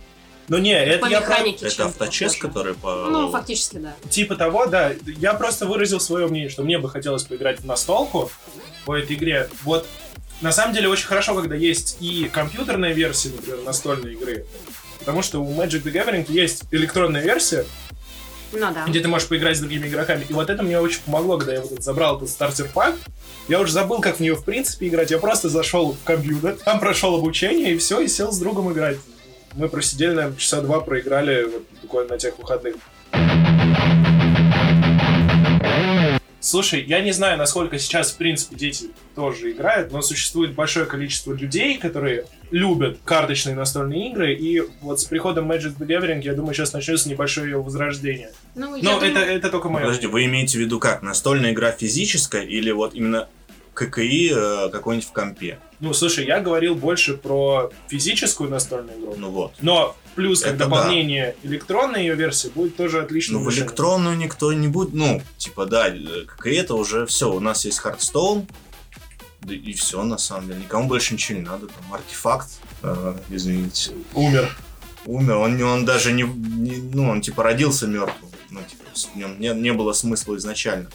[0.49, 2.47] Ну не, это по я про- механике Это чем-то авточес, похоже.
[2.47, 3.07] который по...
[3.09, 3.93] Ну, фактически, да.
[4.09, 4.91] Типа того, да.
[5.05, 8.29] Я просто выразил свое мнение, что мне бы хотелось поиграть в настолку
[8.85, 9.49] по этой игре.
[9.63, 9.87] Вот
[10.41, 14.45] на самом деле очень хорошо, когда есть и компьютерная версия, например, настольной игры.
[14.99, 17.65] Потому что у Magic the Gathering есть электронная версия,
[18.51, 18.85] Ну да.
[18.87, 20.25] где ты можешь поиграть с другими игроками.
[20.27, 22.95] И вот это мне очень помогло, когда я вот этот забрал этот стартер-пак.
[23.49, 25.11] Я уже забыл, как в нее в принципе играть.
[25.11, 28.97] Я просто зашел в компьютер, там прошел обучение, и все, и сел с другом играть.
[29.55, 32.75] Мы просидели, наверное, часа два проиграли вот, буквально на тех выходных.
[36.39, 41.31] Слушай, я не знаю, насколько сейчас, в принципе, дети тоже играют, но существует большое количество
[41.31, 46.53] людей, которые любят карточные настольные игры, и вот с приходом Magic the Gathering, я думаю,
[46.53, 48.31] сейчас начнется небольшое ее возрождение.
[48.55, 49.85] Ну, Но думаю- это, это только мое.
[49.85, 51.01] Подожди, вы имеете в виду как?
[51.01, 53.29] Настольная игра физическая или вот именно
[53.73, 55.59] ККИ э, какой-нибудь в компе?
[55.79, 59.15] Ну, слушай, я говорил больше про физическую настольную игру.
[59.17, 59.53] Ну вот.
[59.61, 64.53] Но плюс как Это дополнение электронная ее версия будет тоже отличным Ну, в электронную никто
[64.53, 64.93] не будет.
[64.93, 67.31] Ну, типа, да, э, ККИ это уже все.
[67.33, 68.45] У нас есть Hearthstone,
[69.41, 70.59] да и все, на самом деле.
[70.61, 71.67] Никому больше ничего не надо.
[71.67, 72.49] Там артефакт,
[72.83, 74.49] э, извините, Умер.
[75.05, 75.35] умер.
[75.35, 78.31] Он, он даже не, не- Ну, он типа родился мертвым.
[78.51, 80.89] Ну, типа, в нем не, не было смысла изначально.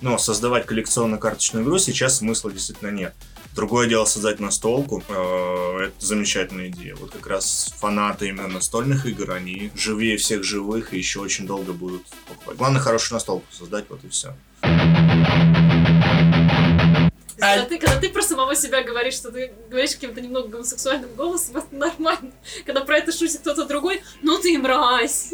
[0.00, 3.14] Но создавать коллекционную карточную игру сейчас смысла действительно нет.
[3.54, 5.02] Другое дело создать настолку.
[5.08, 6.94] э, это замечательная идея.
[6.94, 11.72] Вот как раз фанаты именно настольных игр, они живее всех живых и еще очень долго
[11.72, 12.56] будут покупать.
[12.56, 14.36] Главное хорошую настолку создать, вот и все.
[17.38, 21.58] Когда, ты, когда ты про самого себя говоришь, что ты говоришь каким-то немного гомосексуальным голосом,
[21.58, 22.32] это нормально.
[22.66, 25.30] Когда про это шутит кто-то другой, ну ты мразь.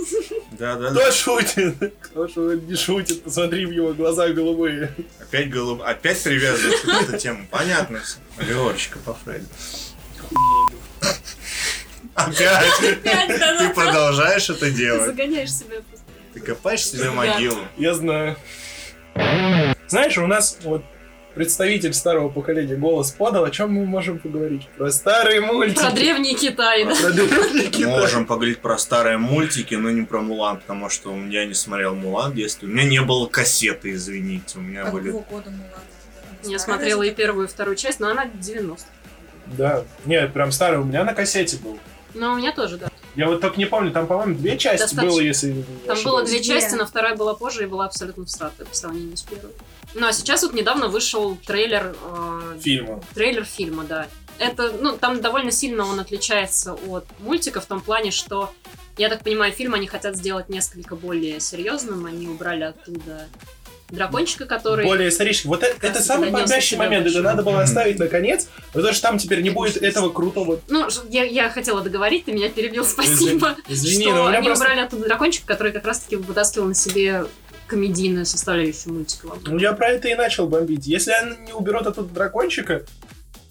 [0.53, 1.95] Да, да, Кто шутит?
[2.01, 3.23] Кто шу- не шутит?
[3.25, 4.95] Посмотри в его глаза голубые.
[5.19, 5.81] Опять голуб...
[5.83, 7.47] Опять привязываешь к эту тему.
[7.51, 8.01] Понятно.
[8.39, 9.47] Оговорочка по Фрейду.
[12.15, 12.81] Опять.
[12.81, 15.07] Опять, да, Ты продолжаешь это Ты делать.
[15.07, 16.07] загоняешь себя просто.
[16.35, 17.59] Ты копаешь себе могилу.
[17.77, 18.37] Я знаю.
[19.89, 20.85] Знаешь, у нас вот
[21.35, 24.69] представитель старого поколения голос подал, о чем мы можем поговорить?
[24.77, 25.81] Про старые мультики.
[25.81, 26.95] Про древний Китай, да.
[26.95, 27.87] Про древний Китай.
[27.87, 31.95] Можем поговорить про старые мультики, но не про Мулан, потому что у меня не смотрел
[31.95, 32.69] Мулан в детстве.
[32.69, 34.59] У меня не было кассеты, извините.
[34.59, 35.07] У меня были...
[35.11, 35.71] Какого года Мулан?
[36.45, 38.87] Я смотрела и первую, и вторую часть, но она 90
[39.57, 39.83] Да.
[40.05, 40.79] Нет, прям старый.
[40.79, 41.79] У меня на кассете был.
[42.15, 42.89] Но у меня тоже, да.
[43.17, 45.11] Я вот только не помню, там, по-моему, две части Достаточно.
[45.11, 46.43] было, если Там было Две.
[46.43, 49.53] части, но вторая была позже и была абсолютно всратая по сравнению с первой.
[49.95, 53.01] Ну а сейчас вот недавно вышел трейлер э, фильма.
[53.15, 54.09] трейлер фильма, да.
[54.39, 58.53] Это, ну, там довольно сильно он отличается от мультика в том плане, что,
[58.99, 62.07] я так понимаю, фильм они хотят сделать несколько более серьезным.
[62.07, 63.29] Они убрали оттуда
[63.95, 64.85] дракончика, который...
[64.85, 65.49] Более исторический.
[65.49, 67.07] Вот это, это самый бомбящий момент.
[67.07, 70.61] Это надо было оставить наконец, потому что там теперь не будет этого крутого...
[70.69, 73.57] Ну, я, я хотела договорить, ты меня перебил, спасибо.
[73.69, 74.65] Извини, что они просто...
[74.65, 77.25] убрали оттуда дракончика, который как раз-таки вытаскивал на себе
[77.67, 79.29] комедийную составляющую мультика.
[79.47, 80.87] Ну, я про это и начал бомбить.
[80.87, 82.85] Если они не уберут оттуда дракончика...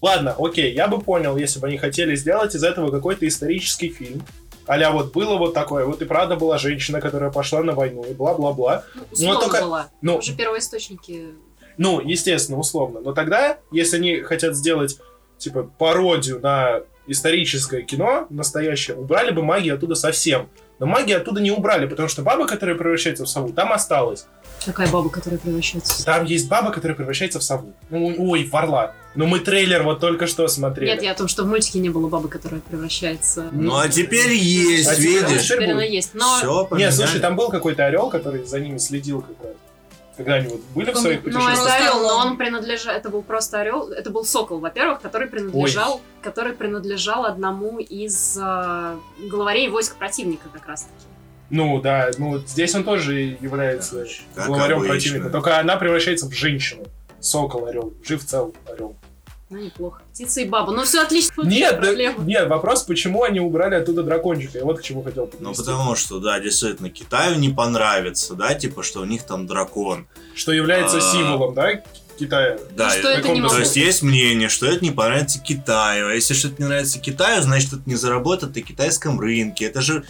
[0.02, 4.22] Ладно, окей, я бы понял, если бы они хотели сделать из этого какой-то исторический фильм.
[4.68, 8.14] Аля вот было вот такое, вот и правда была женщина, которая пошла на войну, и
[8.14, 8.84] бла-бла-бла.
[8.96, 9.90] Ну, условно только- была.
[10.02, 11.30] Ну, Уже первоисточники...
[11.78, 13.00] Ну, естественно, условно.
[13.02, 15.00] Но тогда, если они хотят сделать,
[15.38, 20.50] типа, пародию на историческое кино настоящее, убрали бы магию оттуда совсем.
[20.80, 24.26] Но магию оттуда не убрали, потому что баба, которая превращается в сову, там осталась.
[24.66, 27.74] Какая баба, которая превращается в Там есть баба, которая превращается в сову.
[27.90, 28.94] Ну, ой, в орла.
[29.16, 30.90] Ну, мы трейлер вот только что смотрели.
[30.90, 33.50] Нет, я о том, что в мультике не было бабы, которая превращается...
[33.52, 35.44] Ну а теперь есть, А видишь?
[35.44, 36.12] теперь Теперь она есть.
[36.16, 39.54] Но, Все, Нет, слушай, там был какой-то орел, который за ними следил как раз.
[40.16, 41.66] Когда они вот были в своих ну, путешествиях.
[41.66, 42.94] это орел, но он принадлежал...
[42.94, 43.90] Это был просто орел.
[43.90, 46.02] Это был сокол, во-первых, который принадлежал...
[46.22, 48.98] Который принадлежал одному из э,
[49.30, 51.06] главарей войск противника как раз-таки.
[51.50, 54.94] Ну да, ну здесь он тоже является Как главарем обычно.
[54.94, 55.30] противника.
[55.30, 56.86] Только она превращается в женщину.
[57.20, 57.94] Сокол, орел.
[58.04, 58.96] Жив цел, орел.
[59.54, 60.02] Ну, неплохо.
[60.12, 60.72] Птица и баба.
[60.72, 61.44] Ну, все отлично.
[61.44, 64.58] Нет, да- нет, вопрос, почему они убрали оттуда дракончика.
[64.58, 65.64] Я вот к чему хотел Ну подвести.
[65.64, 70.08] потому что, да, действительно, Китаю не понравится, да, типа, что у них там дракон.
[70.34, 71.02] Что является А.
[71.02, 71.84] символом, да,
[72.18, 72.58] Китая.
[72.76, 76.08] Да, что это не то есть есть мнение, что это не понравится Китаю.
[76.10, 79.66] А если что-то не нравится Китаю, значит это не заработает на китайском рынке.
[79.66, 80.04] Это же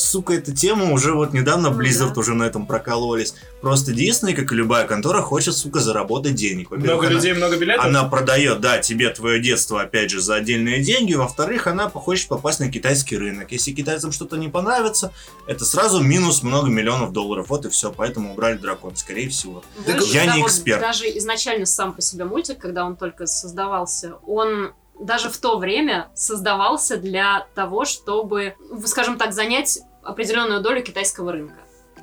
[0.00, 2.20] сука, эта тема уже вот недавно Ну Blizzard да.
[2.20, 3.34] уже на этом прокололись.
[3.60, 6.70] Просто Disney, как и любая контора, хочет, сука, заработать денег.
[6.70, 7.84] Во-первых, Много она- людей, много билетов.
[7.84, 11.14] Она продает, да, тебе твое детство, опять же, за отдельные деньги.
[11.14, 13.52] Во-вторых, она хочет попасть на китайский рынок.
[13.52, 15.12] Если китайцам что-то не понравится,
[15.46, 17.46] это сразу минус много миллионов долларов.
[17.50, 17.92] Вот и все.
[17.92, 19.62] Поэтому убрали дракон, скорее всего.
[19.84, 20.80] Знаешь, я да, не эксперт.
[20.80, 26.08] Даже изначально сам по себе мультик, когда он только создавался, он даже в то время
[26.14, 31.54] создавался для того, чтобы, скажем так, занять определенную долю китайского рынка.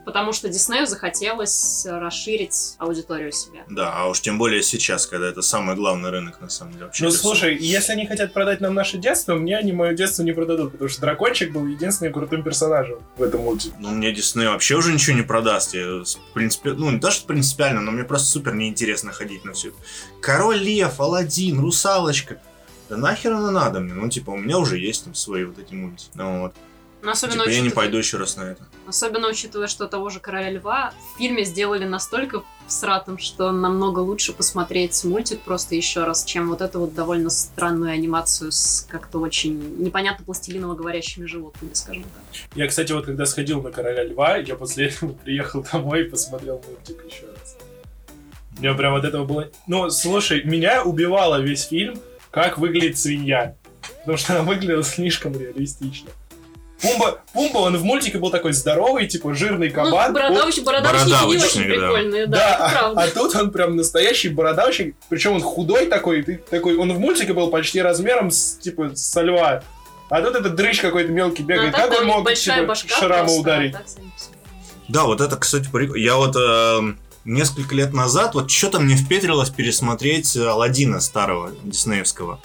[0.06, 3.66] Потому что Диснею захотелось расширить аудиторию себе.
[3.70, 6.86] Да, а уж тем более сейчас, когда это самый главный рынок, на самом деле.
[6.86, 7.32] Вообще Ну для всего.
[7.32, 10.90] слушай, если они хотят продать нам наше детство, мне они мое детство не продадут, потому
[10.90, 13.76] что дракончик был единственным крутым персонажем в этом мультике.
[13.80, 15.74] Ну, мне Дисней вообще уже ничего не продаст.
[15.74, 19.52] Я, в принципе, ну, не то, что принципиально, но мне просто супер неинтересно ходить на
[19.52, 19.78] все это.
[20.22, 22.40] Король Лев, Алладин, Русалочка.
[22.88, 23.94] Да нахер оно надо мне?
[23.94, 26.12] Ну, типа, у меня уже есть там свои вот эти мультики.
[26.14, 26.56] Ну, вот.
[27.08, 28.68] Но особенно, Типа, я не учитывая- пойду еще раз на это.
[28.86, 34.34] особенно учитывая, что того же Короля Льва в фильме сделали настолько всратым, что намного лучше
[34.34, 39.58] посмотреть мультик просто еще раз, чем вот эту вот довольно странную анимацию с как-то очень
[39.82, 42.42] непонятно пластилиново говорящими животными, скажем так.
[42.58, 46.62] Я, кстати, вот когда сходил на Короля Льва, я после этого приехал домой и посмотрел
[46.68, 47.56] мультик еще раз.
[48.60, 49.50] Мне прям вот этого было...
[49.66, 51.98] Ну, слушай, меня убивало весь фильм,
[52.32, 53.56] как выглядит свинья.
[54.00, 56.10] Потому что она выглядела слишком реалистично.
[56.82, 60.14] Пумба, Пумба, он в мультике был такой здоровый, типа жирный кабан.
[60.14, 61.68] ну, бородавочки не Бородавочник, очень да.
[61.68, 63.02] прикольные, да, Да, это а, правда.
[63.02, 67.34] а тут он прям настоящий бородавчик, причем он худой такой, ты такой, он в мультике
[67.34, 69.64] был почти размером с, типа, со льва.
[70.10, 71.76] А тут этот дрыщ какой-то мелкий Ну, а бегает.
[71.76, 73.76] как он мог, типа, башка шрама просто, а ударить?
[74.88, 76.02] Да, вот это, кстати, прикольно.
[76.02, 82.40] Я вот эм, несколько лет назад, вот что-то мне впетрилось пересмотреть Алладина старого, диснеевского.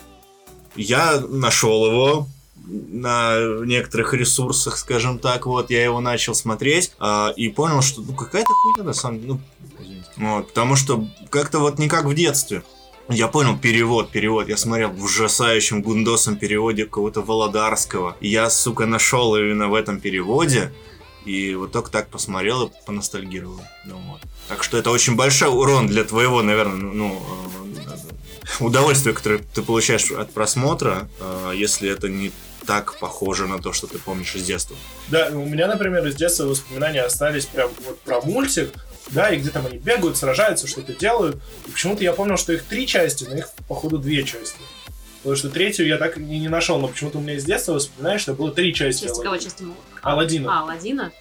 [0.75, 2.27] Я нашел его
[2.67, 8.15] на некоторых ресурсах, скажем так, вот, я его начал смотреть а, и понял, что, ну,
[8.15, 9.41] какая-то хуйня, на самом деле,
[10.17, 12.63] ну, вот, потому что как-то вот не как в детстве.
[13.09, 14.49] Я понял перевод, перевод.
[14.49, 18.17] Я смотрел в ужасающем гундосом переводе какого-то Володарского.
[18.21, 20.73] И я, сука, нашел именно в этом переводе.
[21.25, 23.61] И вот только так посмотрел и поностальгировал.
[23.85, 24.21] Ну, вот.
[24.49, 27.23] Так что это очень большой урон для твоего, наверное, ну, ну,
[28.61, 32.33] э, удовольствия, которое ты получаешь от просмотра, э, если это не
[32.67, 34.77] так похоже на то, что ты помнишь из детства.
[35.09, 38.73] Да, у меня, например, из детства воспоминания остались прям вот про мультик,
[39.11, 41.37] да, и где там они бегают, сражаются, что-то делают.
[41.67, 44.59] И почему-то я помнил, что их три части, но их, походу, две части.
[45.23, 48.19] Потому что третью я так и не нашел, но почему-то у меня из детства воспоминания,
[48.19, 49.05] что было три части.
[49.05, 49.37] Часть кого?
[49.37, 49.63] Часть
[50.03, 50.59] Аладдина.
[50.59, 51.13] А, Аладдина?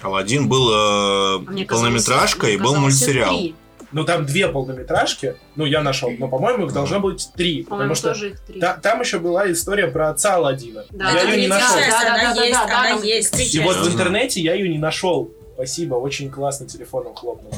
[0.00, 3.36] Алладин был э, А мне и был мультсериал.
[3.36, 3.54] три.
[3.92, 7.62] Ну, там две полнометражки, ну, я нашел, но, по-моему, их должно быть три.
[7.62, 8.60] По-моему, Потому что тоже их три.
[8.60, 10.84] та- там еще была история про отца Аладдина.
[10.90, 11.78] Да, я ее не нашел.
[11.78, 13.54] часть, она есть, она там есть.
[13.54, 15.32] И вот в интернете я ее не нашел.
[15.54, 17.52] Спасибо, очень классно телефоном хлопнул.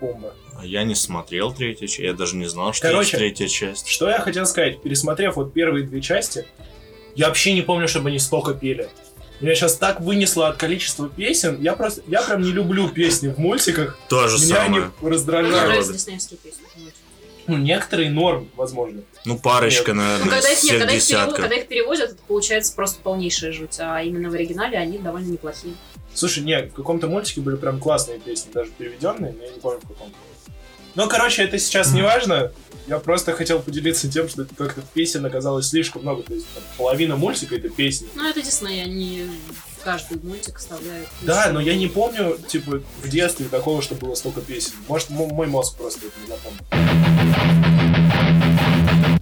[0.00, 0.34] Бомба.
[0.60, 3.86] А Я не смотрел третью часть, я даже не знал, что Короче, есть третья часть.
[3.86, 6.46] Что я хотел сказать, пересмотрев вот первые две части,
[7.14, 8.88] я вообще не помню, чтобы они столько пели.
[9.40, 11.60] Меня сейчас так вынесло от количества песен.
[11.60, 13.96] Я просто, я прям не люблю песни в мультиках.
[14.08, 14.82] То же Меня самое.
[14.82, 15.86] они Мне раздражают.
[17.46, 19.00] Ну, некоторые норм, возможно.
[19.24, 19.96] Ну, парочка, Нет.
[19.96, 21.40] наверное, Ну, когда их, нет, когда, их переводят, десятка.
[21.42, 23.76] когда их переводят, это получается просто полнейшая жуть.
[23.78, 25.74] А именно в оригинале они довольно неплохие.
[26.12, 29.80] Слушай, нет, в каком-то мультике были прям классные песни, даже переведенные, но я не помню
[29.82, 30.12] в каком.
[30.94, 32.52] Ну, короче, это сейчас не важно.
[32.88, 36.22] Я просто хотел поделиться тем, что как-то песен оказалось слишком много.
[36.22, 38.08] То есть там, половина мультика это песни.
[38.14, 39.28] Ну, это Дисней, они
[39.78, 41.06] в каждый мультик вставляют.
[41.20, 44.72] Да, но я не помню, типа, в детстве такого, что было столько песен.
[44.88, 46.64] Может, м- мой мозг просто это не запомнил.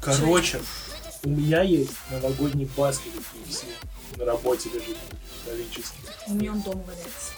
[0.00, 0.60] Короче,
[1.24, 3.64] у меня есть новогодний баскет KFC.
[4.16, 4.96] на работе лежит
[5.44, 5.98] металлический.
[6.28, 7.32] У меня он дома валяется.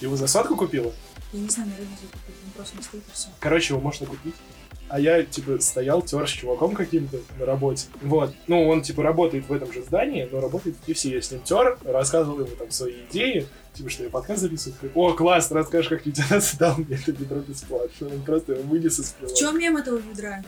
[0.00, 0.92] Ты его за сотку купила?
[1.34, 3.28] Я не знаю, наверное, где купить, он просто не стоит и все.
[3.38, 4.34] Короче, его можно купить.
[4.92, 7.86] А я, типа, стоял, тер с чуваком каким-то на работе.
[8.02, 8.34] Вот.
[8.46, 11.14] Ну, он, типа, работает в этом же здании, но работает в KFC.
[11.14, 14.92] Я с ним тер, рассказывал ему там свои идеи, типа, что я подкаст записываю.
[14.94, 18.08] О, класс, ты расскажешь, как лейтенант дал мне это ведро бесплатно.
[18.08, 20.44] Он просто его вынес из В чем мем этого ведра?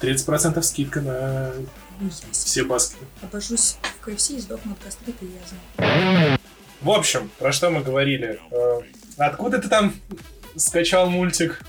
[0.00, 1.52] 30% скидка на
[2.00, 3.04] Ну, все баскеты.
[3.22, 6.38] Обожусь в КФС и сдохну от кастрита, я знаю.
[6.80, 8.38] В общем, про что мы говорили?
[8.52, 8.82] Э,
[9.16, 9.92] Откуда ты там
[10.54, 11.60] скачал мультик?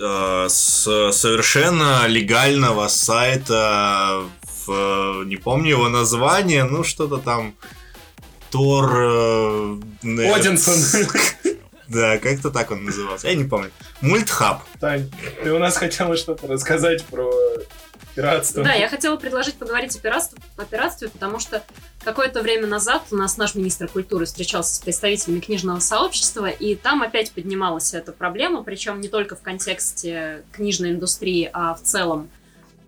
[0.00, 4.22] Э, с совершенно легального сайта,
[4.66, 7.54] в, не помню его название, ну что-то там
[8.50, 8.90] Тор...
[8.98, 9.78] э.
[10.02, 11.06] Одинсон.
[11.88, 13.72] Да, как-то так он назывался, я не помню.
[14.00, 14.62] Мультхаб.
[14.78, 15.10] Тань,
[15.42, 17.28] ты у нас хотела что-то рассказать про
[18.14, 18.62] пиратство.
[18.62, 21.64] Да, я хотела предложить поговорить о пиратстве, о пиратстве, потому что
[22.02, 27.02] Какое-то время назад у нас наш министр культуры встречался с представителями книжного сообщества, и там
[27.02, 32.30] опять поднималась эта проблема, причем не только в контексте книжной индустрии, а в целом.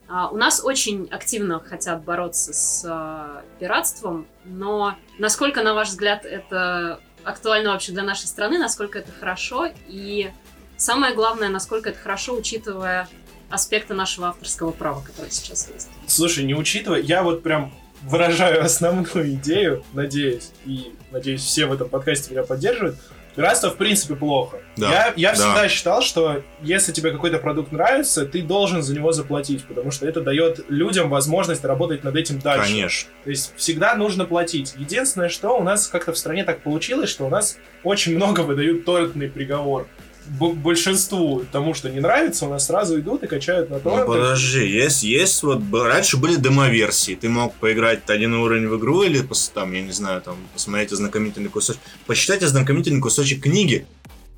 [0.08, 6.24] А, у нас очень активно хотят бороться с а, пиратством, но насколько, на ваш взгляд,
[6.24, 10.30] это актуально вообще для нашей страны, насколько это хорошо, и
[10.78, 13.08] самое главное, насколько это хорошо, учитывая
[13.50, 15.88] аспекты нашего авторского права, которые сейчас есть.
[16.06, 21.88] Слушай, не учитывая, я вот прям выражаю основную идею, надеюсь, и надеюсь, все в этом
[21.88, 22.96] подкасте меня поддерживают.
[23.34, 24.58] Пиратство в принципе плохо.
[24.76, 25.34] Да, я я да.
[25.34, 30.06] всегда считал, что если тебе какой-то продукт нравится, ты должен за него заплатить, потому что
[30.06, 32.68] это дает людям возможность работать над этим дальше.
[32.68, 33.10] Конечно.
[33.24, 34.74] То есть всегда нужно платить.
[34.76, 38.84] Единственное, что у нас как-то в стране так получилось, что у нас очень много выдают
[38.84, 39.86] тортный приговор.
[40.26, 44.06] Большинству тому, что не нравится, у нас сразу идут и качают на Ну торты.
[44.06, 47.14] подожди, есть, есть вот раньше были демоверсии.
[47.14, 51.48] Ты мог поиграть один уровень в игру или там, я не знаю, там посмотреть ознакомительный
[51.50, 53.86] кусочек, почитать ознакомительный кусочек книги.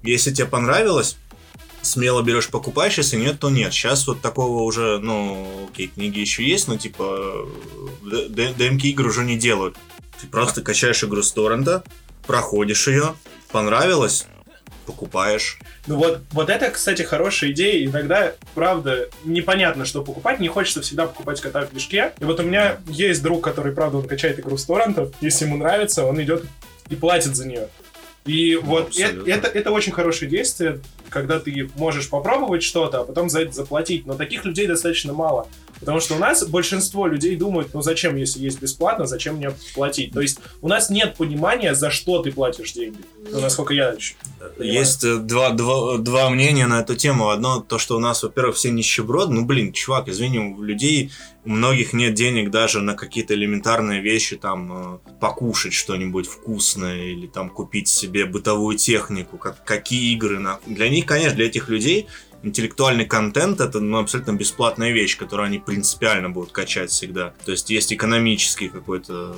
[0.03, 1.17] Если тебе понравилось,
[1.83, 3.73] смело берешь, покупаешь, если нет, то нет.
[3.73, 7.47] Сейчас вот такого уже, ну, окей, книги еще есть, но типа
[8.03, 9.77] д- д- DMK игр уже не делают.
[10.21, 11.85] Ты просто качаешь игру с торрента,
[12.27, 13.15] проходишь ее,
[13.53, 14.27] понравилось,
[14.85, 15.59] покупаешь.
[15.87, 17.85] Ну вот, вот это, кстати, хорошая идея.
[17.87, 20.41] Иногда, правда, непонятно, что покупать.
[20.41, 22.13] Не хочется всегда покупать кота в мешке.
[22.21, 25.13] И вот у меня есть друг, который, правда, он качает игру с торрентов.
[25.21, 26.45] Если ему нравится, он идет
[26.89, 27.69] и платит за нее.
[28.25, 29.31] И вот э- абсолютно.
[29.31, 34.07] это, это очень хорошее действие, когда ты можешь попробовать что-то, а потом за это заплатить.
[34.07, 35.49] Но таких людей достаточно мало.
[35.81, 40.13] Потому что у нас большинство людей думают, ну зачем, если есть бесплатно, зачем мне платить?
[40.13, 42.99] То есть у нас нет понимания, за что ты платишь деньги.
[43.31, 43.97] Ну, насколько я
[44.57, 44.73] понимаю.
[44.73, 47.29] Есть э, два, два, два мнения на эту тему.
[47.29, 49.33] Одно, то, что у нас, во-первых, все нищеброды.
[49.33, 51.11] Ну, блин, чувак, извини, у людей,
[51.45, 57.27] у многих нет денег даже на какие-то элементарные вещи, там, э, покушать что-нибудь вкусное или
[57.27, 60.39] там купить себе бытовую технику, как, какие игры.
[60.39, 60.59] На...
[60.67, 62.07] Для них, конечно, для этих людей
[62.43, 67.35] интеллектуальный контент это ну, абсолютно бесплатная вещь, которую они принципиально будут качать всегда.
[67.45, 69.35] То есть есть экономический какой-то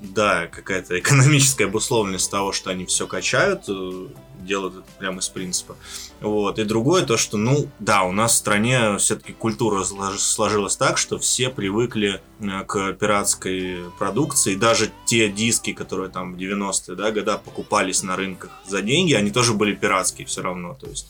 [0.00, 4.08] да, какая-то экономическая обусловленность того, что они все качают, э,
[4.40, 5.76] делают это прямо из принципа.
[6.20, 6.58] Вот.
[6.58, 10.98] И другое то, что, ну, да, у нас в стране все-таки культура слож- сложилась так,
[10.98, 14.56] что все привыкли э, к пиратской продукции.
[14.56, 19.30] Даже те диски, которые там в 90-е да, года покупались на рынках за деньги, они
[19.30, 20.74] тоже были пиратские все равно.
[20.74, 21.08] То есть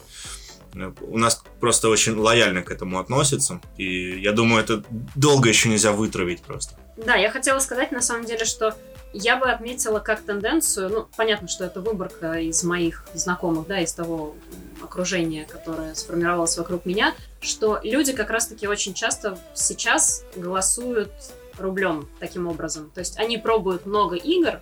[0.75, 3.61] э, у нас просто очень лояльно к этому относятся.
[3.77, 4.83] И я думаю, это
[5.15, 6.75] долго еще нельзя вытравить просто.
[6.97, 8.75] Да, я хотела сказать на самом деле, что
[9.13, 13.91] я бы отметила как тенденцию, ну, понятно, что это выборка из моих знакомых, да, из
[13.93, 14.35] того
[14.79, 21.11] м, окружения, которое сформировалось вокруг меня, что люди как раз-таки очень часто сейчас голосуют
[21.57, 22.89] рублем таким образом.
[22.93, 24.61] То есть они пробуют много игр,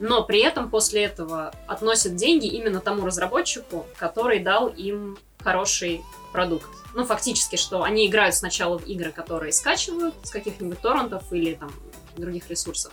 [0.00, 6.68] но при этом после этого относят деньги именно тому разработчику, который дал им хороший продукт.
[6.94, 11.70] Ну, фактически, что они играют сначала в игры, которые скачивают с каких-нибудь торрентов или там
[12.16, 12.92] других ресурсов.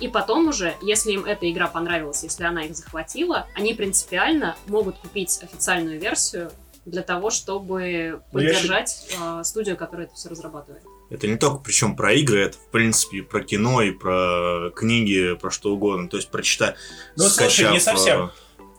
[0.00, 4.96] И потом уже, если им эта игра понравилась, если она их захватила, они принципиально могут
[4.96, 6.50] купить официальную версию
[6.86, 10.82] для того, чтобы Ну, я поддержать э, студию, которая это все разрабатывает.
[11.10, 15.34] Это не только причем про игры, это в принципе и про кино, и про книги,
[15.34, 16.08] про что угодно.
[16.08, 16.76] То есть прочитать.
[17.16, 18.30] Ну, слушай, не совсем.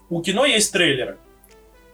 [0.09, 1.17] У кино есть трейлеры.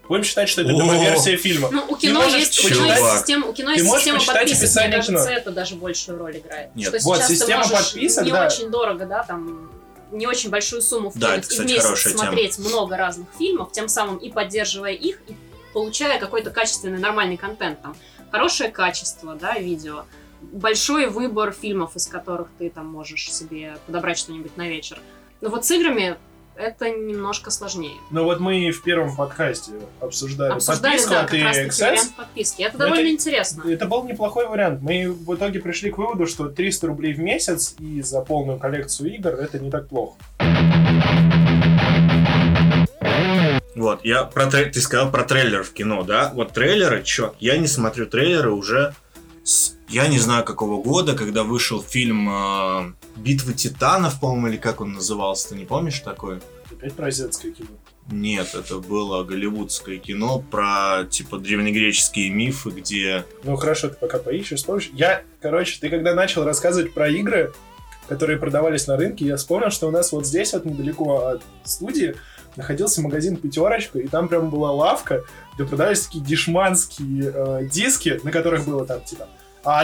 [0.07, 1.69] Будем считать, что это демо-версия фильма.
[1.71, 4.91] Ну, у кино есть, у кино почитать- есть система, у кино есть система подписок, мне
[4.95, 6.75] кажется, это даже большую роль играет.
[6.75, 6.87] Нет.
[6.89, 8.45] Что Вот, система подписок, не да.
[8.47, 9.69] очень дорого, да, там
[10.11, 12.23] не очень большую сумму Да, вкинуть это, и кстати, в месяц хорошая тема.
[12.25, 15.35] смотреть много разных фильмов, тем самым и поддерживая их, и
[15.73, 17.95] получая какой-то качественный нормальный контент там.
[18.31, 20.05] Хорошее качество, да, видео.
[20.41, 24.99] Большой выбор фильмов, из которых ты там можешь себе подобрать что-нибудь на вечер.
[25.41, 26.15] Но вот с играми
[26.57, 27.97] это немножко сложнее.
[28.11, 31.79] Ну вот мы в первом подкасте обсуждали, Обсуждали, подписку да, от как раз таки EXS.
[31.89, 32.61] вариант подписки.
[32.63, 33.63] Это Ну, довольно это- интересно.
[33.69, 34.81] Это был неплохой вариант.
[34.81, 39.13] Мы в итоге пришли к выводу, что 300 рублей в месяц и за полную коллекцию
[39.15, 40.17] игр это не так плохо.
[43.75, 46.31] Вот, я про ты сказал про трейлер в кино, да?
[46.33, 48.95] Вот трейлеры, чувак, я не смотрю трейлеры уже
[49.43, 54.81] с, я не знаю какого года, когда вышел фильм э, «Битвы титанов», по-моему, или как
[54.81, 56.39] он назывался, ты не помнишь такой?
[56.71, 57.69] Опять про азиатское кино.
[58.09, 63.25] Нет, это было голливудское кино про, типа, древнегреческие мифы, где...
[63.43, 64.89] Ну хорошо, ты пока поищешь, вспомнишь.
[64.93, 67.53] Я, короче, ты когда начал рассказывать про игры,
[68.07, 72.15] которые продавались на рынке, я вспомнил, что у нас вот здесь, вот недалеко от студии,
[72.55, 75.23] находился магазин «Пятерочка», и там прям была лавка,
[75.55, 79.27] где продавались такие дешманские э, диски, на которых было там, типа,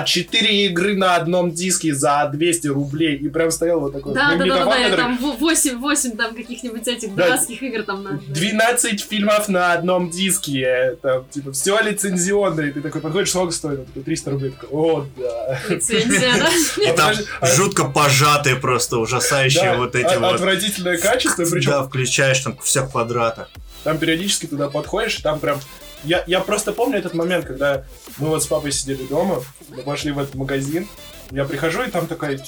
[0.05, 3.17] 4 игры на одном диске за 200 рублей.
[3.17, 6.35] И прям стоял вот такой Да, да, да, да, да, и там 8, 8 там
[6.35, 7.25] каких-нибудь этих Да.
[7.27, 8.19] дурацких игр там надо.
[8.27, 13.79] 12 фильмов на одном диске, там, типа, все лицензионное, и ты такой подходишь, сколько стоит?
[13.79, 15.59] Он такой, 300 рублей, такой, о, да.
[15.69, 16.49] Лицензия, да?
[16.83, 20.35] И А там подожди, а- жутко пожатые просто, ужасающие вот эти а- вот...
[20.35, 23.49] Отвратительное качество, причем Да, включаешь там все в квадратах.
[23.83, 25.59] там периодически туда подходишь, и там прям...
[26.03, 27.85] Я, я просто помню этот момент, когда
[28.17, 30.87] мы вот с папой сидели дома, мы пошли в этот магазин,
[31.31, 32.39] я прихожу, и там такая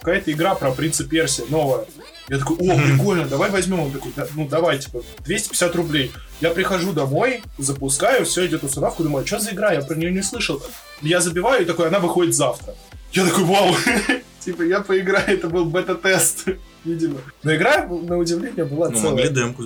[0.00, 1.86] какая-то игра про принца Персия, новая.
[2.28, 3.80] Я такой, о, прикольно, давай возьмем.
[3.80, 6.12] Он такой, «Да, ну давай, типа, 250 рублей.
[6.40, 10.22] Я прихожу домой, запускаю, все идет установку, думаю, что за игра, я про нее не
[10.22, 10.62] слышал.
[11.00, 12.74] Я забиваю, и такой, она выходит завтра.
[13.12, 13.74] Я такой, вау,
[14.40, 16.46] типа, я поиграю, это был бета-тест,
[16.84, 17.20] видимо.
[17.42, 19.10] Но игра, на удивление, была Ну, целая.
[19.12, 19.62] могли демку.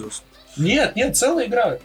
[0.56, 1.78] Нет, нет, целая игра.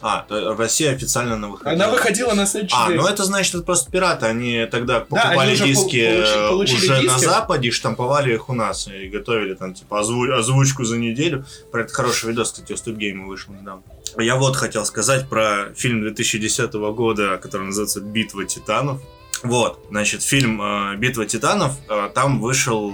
[0.00, 0.24] А,
[0.56, 1.72] Россия официально она выходила.
[1.84, 2.96] Она выходила на следующий А, день.
[2.98, 4.26] ну это значит, это просто пираты.
[4.26, 7.24] Они тогда Да, покупали они уже пол- диски э, получи- получили уже на диски.
[7.24, 11.44] Западе, штамповали их у нас и готовили там типа озву- озвучку за неделю.
[11.72, 13.82] Про это хороший видос, кстати, у Студгейма вышел недавно.
[14.16, 19.00] Я вот хотел сказать про фильм 2010 года, который называется «Битва титанов».
[19.42, 22.92] Вот, значит, фильм э, «Битва титанов», э, там вышел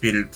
[0.00, 0.28] перед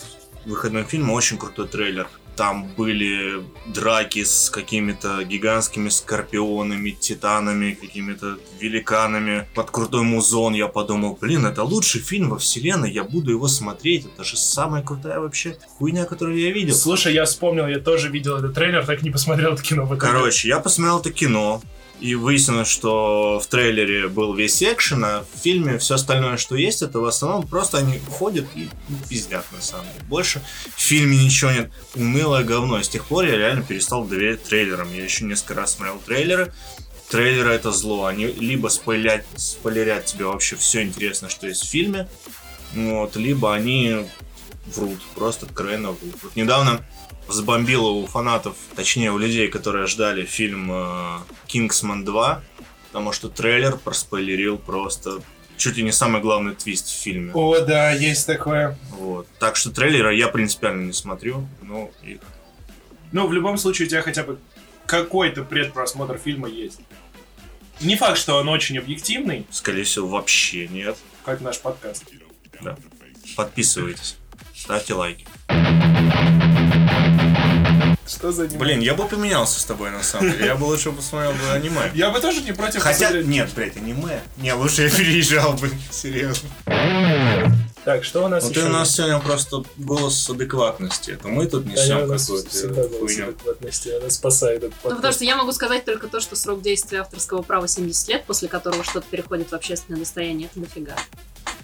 [0.47, 2.09] выходным фильмом очень крутой трейлер.
[2.37, 9.47] Там были драки с какими-то гигантскими скорпионами, титанами, какими-то великанами.
[9.55, 14.07] Под крутой музон я подумал, блин, это лучший фильм во вселенной, я буду его смотреть.
[14.07, 16.75] Это же самая крутая вообще хуйня, которую я видел.
[16.75, 19.87] Слушай, я вспомнил, я тоже видел этот трейлер, так и не посмотрел это кино.
[19.99, 21.61] Короче, я посмотрел это кино,
[22.03, 26.83] и выяснилось, что в трейлере был весь экшен, а в фильме все остальное, что есть,
[26.83, 30.05] это в основном просто они ходят и ну, пиздят на самом деле.
[30.09, 30.43] Больше
[30.75, 31.71] в фильме ничего нет.
[31.95, 32.81] Унылое говно.
[32.81, 34.93] И с тех пор я реально перестал доверять трейлерам.
[34.93, 36.53] Я еще несколько раз смотрел трейлеры.
[37.09, 38.07] Трейлеры это зло.
[38.07, 42.09] Они либо спойлят, спойлерят тебе вообще все интересное, что есть в фильме,
[42.75, 44.07] вот, либо они
[44.75, 46.17] врут, просто откровенно врут.
[46.23, 46.85] Вот недавно
[47.29, 52.41] забомбило у фанатов, точнее у людей, которые ждали фильм э, «Кингсман 2»,
[52.89, 55.23] потому что трейлер проспойлерил просто
[55.57, 57.33] чуть ли не самый главный твист в фильме.
[57.33, 58.77] О, да, есть такое.
[58.91, 59.27] Вот.
[59.39, 62.21] Так что трейлеры я принципиально не смотрю, но их...
[63.13, 64.39] Ну, в любом случае, у тебя хотя бы
[64.87, 66.81] какой-то предпросмотр фильма есть.
[67.81, 70.97] Не факт, что он очень объективный, Скорее всего, вообще нет.
[71.25, 72.05] как наш подкаст.
[73.37, 74.17] Подписывайтесь,
[74.55, 75.27] ставьте лайки.
[78.07, 78.59] Что за аниме?
[78.59, 80.47] Блин, я бы поменялся с тобой на самом деле.
[80.47, 81.91] Я бы лучше посмотрел бы аниме.
[81.95, 83.27] Я бы тоже не против Хотя, посмотреть.
[83.27, 84.21] нет, блядь, аниме.
[84.37, 86.49] Не, лучше я переезжал бы, серьезно.
[87.85, 88.67] Так, что у нас Вот еще?
[88.67, 91.13] у нас сегодня просто голос адекватности.
[91.13, 93.29] Это мы тут несем всегда какую-то голос хуйню.
[93.31, 97.01] адекватности, она спасает этот Ну, потому что я могу сказать только то, что срок действия
[97.01, 100.95] авторского права 70 лет, после которого что-то переходит в общественное достояние, это дофига.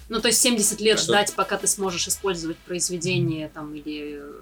[0.09, 1.09] Ну, то есть 70 лет Что?
[1.13, 4.33] ждать, пока ты сможешь использовать произведение там или э,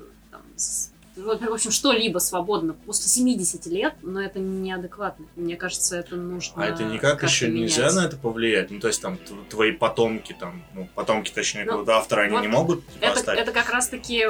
[1.16, 5.26] в общем, что-либо свободно после 70 лет, но это неадекватно.
[5.34, 7.76] Мне кажется, это нужно А это никак еще менять.
[7.76, 8.70] нельзя на это повлиять?
[8.70, 12.42] Ну, то есть там твои потомки, там, ну, потомки, точнее, Ну, какого-то автора, они вот
[12.42, 13.40] не могут типа, Это, оставить?
[13.40, 14.26] это как раз-таки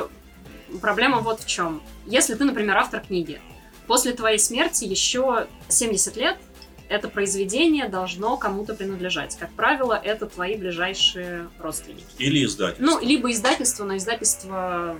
[0.80, 1.82] проблема вот в чем.
[2.06, 3.40] Если ты, например, автор книги,
[3.88, 6.36] после твоей смерти еще 70 лет
[6.88, 9.36] это произведение должно кому-то принадлежать.
[9.36, 12.06] Как правило, это твои ближайшие родственники.
[12.18, 12.84] Или издательство.
[12.84, 14.96] Ну, либо издательство, но издательство,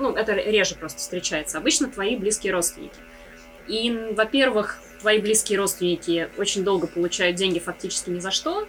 [0.00, 1.58] ну, это реже просто встречается.
[1.58, 2.96] Обычно твои близкие родственники.
[3.68, 8.66] И, во-первых, твои близкие родственники очень долго получают деньги фактически ни за что.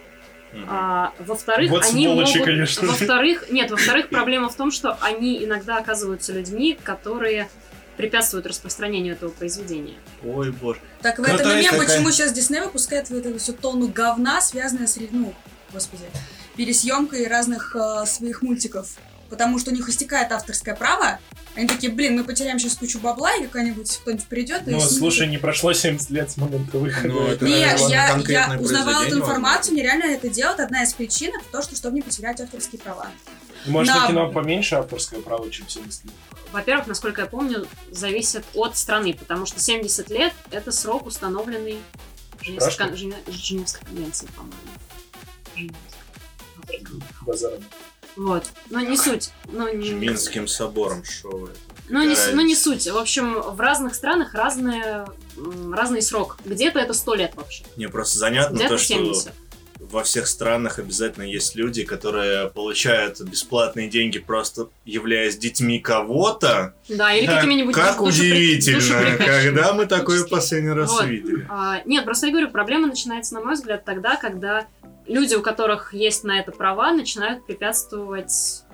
[0.68, 2.44] А, во-вторых, Вот они сволочи, могут...
[2.44, 2.86] конечно.
[2.88, 7.48] Во-вторых, нет, во-вторых, проблема в том, что они иногда оказываются людьми, которые
[7.96, 9.94] препятствуют распространению этого произведения.
[10.24, 10.80] Ой, боже.
[11.00, 14.86] Так в Ну, этом такая- почему сейчас Дисней выпускает вот эту всю тонну говна, связанная
[14.86, 15.34] с, ну,
[15.72, 16.04] господи,
[16.56, 18.88] пересъемкой разных э, своих мультиков.
[19.32, 21.18] Потому что у них истекает авторское право.
[21.54, 25.26] Они такие, блин, мы потеряем сейчас кучу бабла, и какой-нибудь кто-нибудь придет и Ну, слушай,
[25.26, 27.08] не прошло 70 лет с момента выхода.
[27.08, 30.60] Ну, это, Не, наверное, я, я узнавала эту информацию, нереально это делать.
[30.60, 33.06] Одна из причин это то, что чтобы не потерять авторские права.
[33.64, 36.14] Может, На- на кино поменьше авторское право, чем 70 лет?
[36.52, 41.78] Во-первых, насколько я помню, зависит от страны, потому что 70 лет— это срок, установленный
[42.42, 42.94] Женевской,
[43.28, 44.58] Женевской конвенцией, по-моему.
[45.56, 47.02] Женевской.
[47.22, 47.52] Базар.
[48.16, 48.44] Вот.
[48.70, 49.30] Но не суть.
[49.46, 49.78] Ну, возможно.
[49.78, 51.50] не, Минским собором, что вы.
[51.88, 52.86] ну, не, ну, не суть.
[52.88, 55.06] В общем, в разных странах разные,
[55.72, 56.36] разный срок.
[56.44, 57.64] Где-то это 100 лет вообще.
[57.76, 59.32] Мне просто занятно Где-то то, что 70.
[59.80, 66.74] во всех странах обязательно есть люди, которые получают бесплатные деньги, просто являясь детьми кого-то.
[66.88, 69.42] Да, или Так, какими-нибудь Как душепри- удивительно, душеприказчиками.
[69.46, 70.30] когда мы такое Фактически.
[70.30, 71.04] последний раз Вот.
[71.06, 71.46] видели.
[71.50, 74.66] А, нет, просто я говорю, проблема начинается, на мой взгляд, тогда, когда
[75.12, 78.64] люди, у которых есть на это права, начинают препятствовать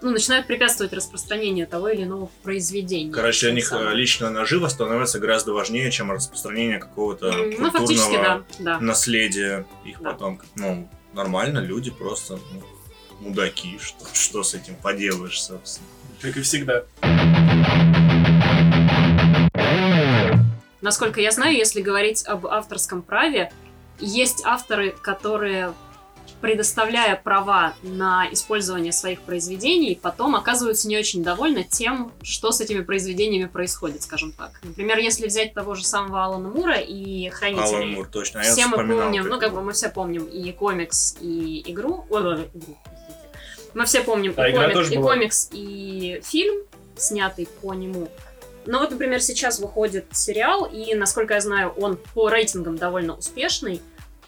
[0.00, 3.12] ну, начинают препятствовать распространению того или иного произведения.
[3.12, 3.88] Короче, для них самым.
[3.88, 8.44] э, личная нажива становится гораздо важнее, чем распространение какого-то Ну, культурного да.
[8.60, 8.80] да.
[8.80, 10.12] наследия их Да.
[10.12, 10.46] потомков.
[10.54, 12.62] Ну, нормально, люди просто ну,
[13.18, 13.76] мудаки.
[13.80, 15.88] Что, что с этим поделаешь, собственно.
[16.22, 16.84] Как и всегда.
[20.80, 23.50] Насколько я знаю, если говорить об авторском праве,
[24.00, 25.74] есть авторы, которые,
[26.40, 32.82] предоставляя права на использование своих произведений, потом оказываются не очень довольны тем, что с этими
[32.82, 34.52] произведениями происходит, скажем так.
[34.62, 37.76] Например, если взять того же самого Алана Мура и Хранителей.
[37.76, 38.40] Алан Мур, точно.
[38.40, 42.04] А я все мы помним, ну как бы мы все помним и комикс, и игру.
[42.08, 43.28] Ой, ой, ой, игру, простите.
[43.74, 46.62] Мы все помним Да, и, комик- и комикс, и фильм,
[46.96, 48.08] снятый по нему.
[48.68, 53.80] Но вот, например, сейчас выходит сериал, и, насколько я знаю, он по рейтингам довольно успешный,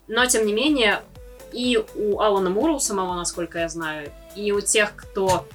[0.09, 1.03] но, тем не менее,
[1.53, 5.47] и у Алана Мура, у самого, насколько я знаю, и у тех, кто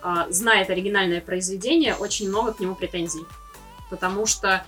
[0.00, 3.26] а, знает оригинальное произведение, очень много к нему претензий.
[3.90, 4.64] Потому что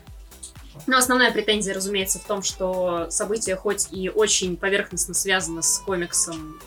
[0.87, 6.61] ну, основная претензия, разумеется, в том, что события хоть и очень поверхностно связаны с комиксом,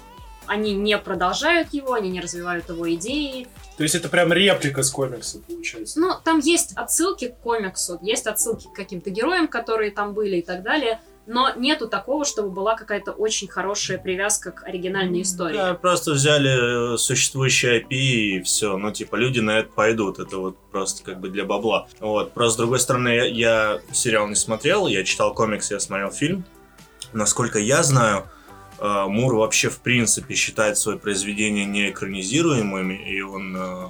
[0.47, 3.47] они не продолжают его, они не развивают его идеи.
[3.77, 5.99] То есть это прям реплика с комикса, получается.
[5.99, 10.41] Ну, там есть отсылки к комиксу, есть отсылки к каким-то героям, которые там были и
[10.41, 15.57] так далее, но нету такого, чтобы была какая-то очень хорошая привязка к оригинальной истории.
[15.57, 18.77] Да, просто взяли э, существующее IP и все.
[18.77, 20.19] Ну, типа, люди на это пойдут.
[20.19, 21.87] Это вот просто как бы для бабла.
[21.99, 22.31] Вот.
[22.31, 26.45] Просто, с другой стороны, я, я сериал не смотрел, я читал комикс, я смотрел фильм.
[27.11, 28.29] Насколько я знаю,
[28.79, 33.87] Мур вообще, в принципе, считает свои произведения неэкранизируемыми, и он э,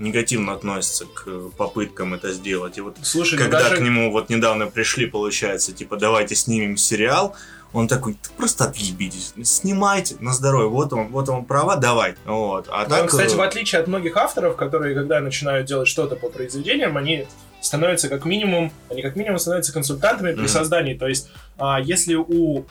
[0.00, 2.78] негативно относится к э, попыткам это сделать.
[2.78, 3.76] И вот Слушай, ну когда даже...
[3.76, 7.36] к нему вот недавно пришли, получается, типа, давайте снимем сериал,
[7.72, 12.16] он такой, «Да просто отъебитесь, снимайте на здоровье, вот он, вот он права, давай.
[12.24, 12.66] Вот.
[12.68, 16.16] А Ну, так, кстати, э, в отличие от многих авторов, которые, когда начинают делать что-то
[16.16, 17.26] по произведениям, они
[17.60, 20.48] становятся как минимум, они как минимум становятся консультантами при Мгм.
[20.48, 20.94] создании.
[20.94, 21.28] То есть,
[21.58, 22.64] а, если у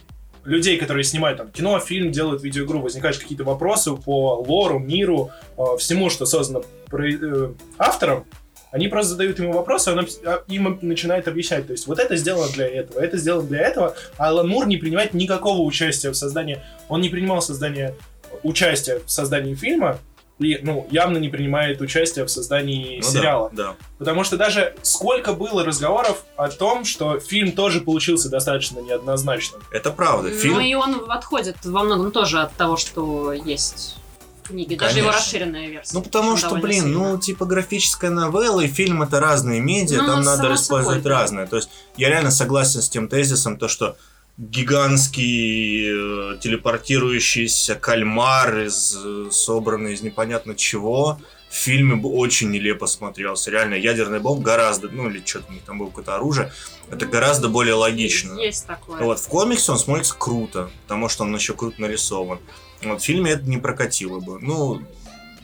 [0.45, 5.77] людей, которые снимают там кино, фильм, делают видеоигру, возникают какие-то вопросы по лору, миру, а,
[5.77, 8.25] всему, что создано про- э, автором,
[8.71, 11.65] они просто задают ему вопросы, он обс- а, им начинает объяснять.
[11.65, 13.95] То есть, вот это сделано для этого, это сделано для этого.
[14.17, 16.59] А Алан Мур не принимает никакого участия в создании.
[16.87, 17.95] Он не принимал создание,
[18.43, 19.97] участие в создании фильма,
[20.39, 23.49] ну, явно не принимает участие в создании ну да, сериала.
[23.53, 29.61] Да, Потому что даже сколько было разговоров о том, что фильм тоже получился достаточно неоднозначным.
[29.71, 30.29] это правда.
[30.31, 33.97] Фильм, Ну и он отходит во многом тоже от того, что есть
[34.43, 34.77] в книге.
[34.77, 35.19] Даже его Конечно.
[35.25, 35.93] расширенная версия.
[35.93, 37.09] Ну, потому что, блин, сильно.
[37.11, 41.11] ну, типа, графическая новелла и фильм это разные медиа, Ну, там само надо использовать собой,
[41.11, 41.19] да.
[41.21, 41.47] разное.
[41.47, 43.97] То есть, я реально согласен с тем тезисом, то, что
[44.39, 51.19] гигантский э, телепортирующийся кальмар, из, э, собранный из непонятно чего,
[51.49, 53.51] в фильме бы очень нелепо смотрелся.
[53.51, 56.53] Реально, ядерный бомб гораздо, ну, или что-то у них там было какое-то оружие,
[56.89, 58.39] это гораздо более логично.
[58.39, 59.03] Есть такое.
[59.03, 62.39] Вот, в комиксе он смотрится круто, потому что он еще круто нарисован.
[62.81, 64.39] Вот, в фильме это не прокатило бы.
[64.39, 64.81] Ну,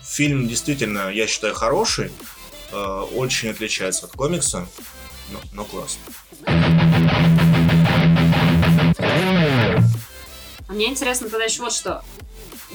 [0.01, 2.11] фильм действительно, я считаю, хороший,
[2.71, 4.65] э, очень отличается от комикса,
[5.31, 6.01] но, но классно.
[8.97, 12.03] А Мне интересно тогда еще вот что.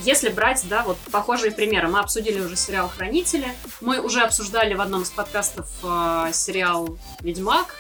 [0.03, 3.49] Если брать, да, вот похожие примеры, мы обсудили уже сериал «Хранители»,
[3.83, 7.75] мы уже обсуждали в одном из подкастов э, сериал «Ведьмак»,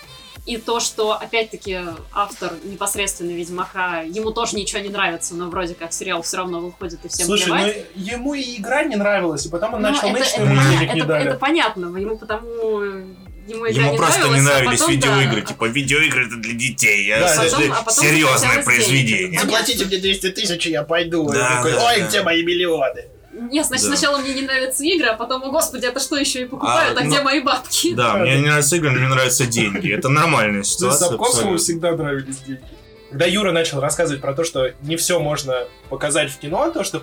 [0.46, 1.78] и то, что, опять-таки,
[2.12, 7.04] автор непосредственно Ведьмака, ему тоже ничего не нравится, но вроде как сериал все равно выходит
[7.04, 7.76] и всем Слушай, плевать.
[7.94, 10.70] ну ему и игра не нравилась, и потом он Ну, начал это, это, ему поня-
[10.78, 11.28] денег не это- дали.
[11.28, 13.04] это понятно, ему потому
[13.50, 16.36] ему игра Ему не просто нравилась, не а нравились потом, видеоигры, да, типа видеоигры это
[16.36, 19.40] для детей, а Да, это потом- а потом серьезное произведение.
[19.40, 21.28] Заплатите мне 200 тысяч, и я пойду.
[21.30, 22.06] Да, Я такой, да, Ой, да.
[22.06, 23.04] где мои миллионы?
[23.32, 23.96] Нет, значит, Да.
[23.96, 27.00] сначала мне не нравятся игры, а потом, о господи, это что еще и покупают, а,
[27.00, 27.94] А, где ну, мои бабки?
[27.94, 29.92] Да, мне не нравятся игры, но мне нравятся деньги.
[29.92, 31.08] Это нормальная ситуация.
[31.08, 32.62] Сапковскому всегда нравились деньги.
[33.10, 37.02] Когда Юра начал рассказывать про то, что не все можно показать в кино, то, что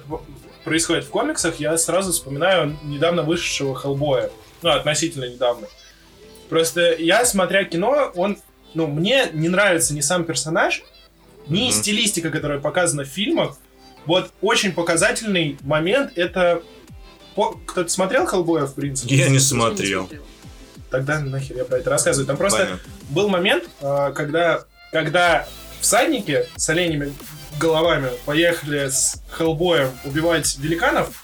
[0.64, 4.30] происходит в комиксах, я сразу вспоминаю недавно вышедшего Хеллбоя.
[4.62, 5.68] Ну, относительно недавно.
[6.50, 8.38] Просто я, смотря кино, он...
[8.74, 10.84] Ну, мне не нравится ни сам персонаж,
[11.48, 11.72] ни Мгм.
[11.72, 13.58] стилистика, которая показана в фильмах.
[14.06, 16.62] Вот очень показательный момент— это...
[17.66, 19.16] Кто-то смотрел Хеллбоя, в принципе?
[19.16, 20.10] Я не смотрел.
[20.90, 22.26] Тогда нахер я про это рассказываю.
[22.26, 22.80] Там просто Понятно.
[23.10, 25.48] был момент, а, когда, когда
[25.82, 27.14] всадники с оленями
[27.60, 31.24] головами поехали с Хеллбоем убивать великанов,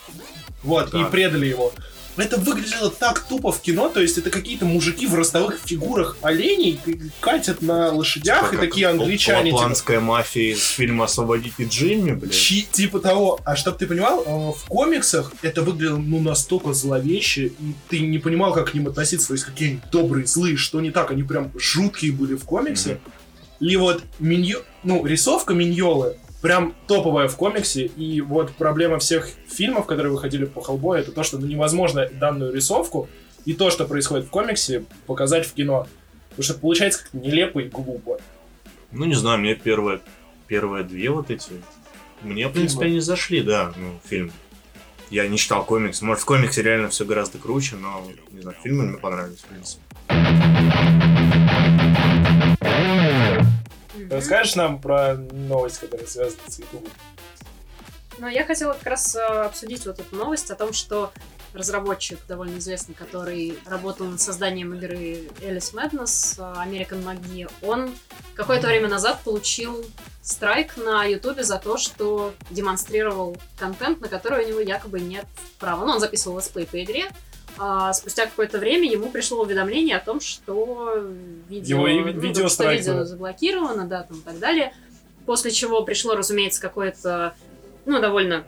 [0.64, 1.12] вот, и Так.
[1.12, 1.74] предали его.
[2.18, 6.80] Это выглядело так тупо в кино, то есть это какие-то мужики в ростовых фигурах оленей
[7.20, 12.34] катят на лошадях, и Как такие англичане, типа, Лапландская мафия из фильма «Освободите Джимми», блядь.
[12.34, 13.40] Чи- типа того.
[13.44, 18.20] А чтоб ты понимал, э, в комиксах это выглядело ну настолько зловеще, и ты не
[18.20, 19.28] понимал, как к ним относиться.
[19.28, 21.12] То есть какие они добрые, злые, что не так.
[21.12, 23.00] Они прям жуткие были в комиксе.
[23.60, 24.60] И вот миньо...
[24.84, 27.86] ну, рисовка Миньолы прям топовая в комиксе.
[27.86, 32.54] И вот проблема всех фильмов, которые выходили по Хеллбою, это то, что ну, невозможно данную
[32.54, 33.08] рисовку
[33.46, 35.88] и то, что происходит в комиксе, показать в кино.
[36.30, 38.20] Потому что получается как-то нелепо и глупо.
[38.92, 40.02] Ну, не знаю, мне первые,
[40.48, 41.50] первые две вот эти...
[42.22, 44.32] Мне, в принципе, они зашли, да, ну, фильм.
[45.10, 46.02] Я не читал комикс.
[46.02, 49.82] Может, в комиксе реально все гораздо круче, но, не знаю, фильмы мне понравились, в принципе.
[54.14, 56.92] Расскажешь нам про новость, которая связана с Ютубом?
[58.20, 61.12] Но я хотела как раз э, обсудить вот эту новость о том, что
[61.54, 67.94] разработчик довольно известный, который работал над созданием игры Alice Madness, э, American McGee, он
[68.36, 69.84] какое-то время назад получил
[70.22, 75.26] страйк на Ютубе за то, что демонстрировал контент, на который у него якобы нет
[75.60, 75.86] права.
[75.86, 77.10] Ну, он записывал летсплей по игре,
[77.58, 81.04] а спустя какое-то время ему пришло уведомление о том, что
[81.50, 84.74] видео, Его ну, видео что видео заблокировано, да, там и так далее.
[85.26, 87.36] После чего пришло, разумеется, какое-то,
[87.86, 88.46] ну, довольно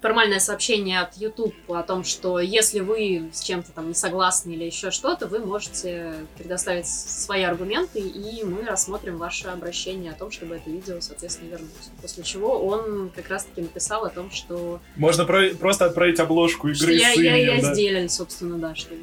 [0.00, 4.64] формальное сообщение от YouTube о том, что если вы с чем-то там не согласны или
[4.64, 10.56] еще что-то, вы можете предоставить свои аргументы, и мы рассмотрим ваше обращение о том, чтобы
[10.56, 11.70] это видео, соответственно, вернуть.
[12.00, 16.84] После чего он как раз-таки написал о том, что, Можно про- просто отправить обложку что
[16.84, 17.74] игры я, с я, я именем, да.
[17.74, 18.94] сделали, собственно, да, что,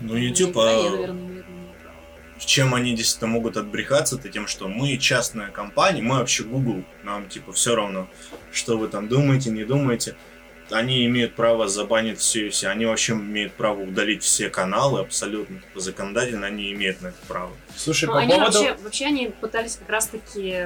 [0.00, 1.44] Ну, YouTube, да, а, я, наверное, наверное.
[2.44, 7.28] Чем они действительно могут отбрехаться, это тем, что мы частная компания, мы вообще Google, нам
[7.28, 8.08] типа все равно,
[8.52, 10.16] что вы там думаете, не думаете.
[10.70, 12.68] Они имеют право забанить все и все.
[12.68, 15.60] Они вообще имеют право удалить все каналы абсолютно.
[15.60, 17.52] Типа, законодательно они имеют на это право.
[17.76, 18.58] Слушай, Ну, по они поводу...
[18.58, 20.64] вообще, вообще они пытались как раз-таки,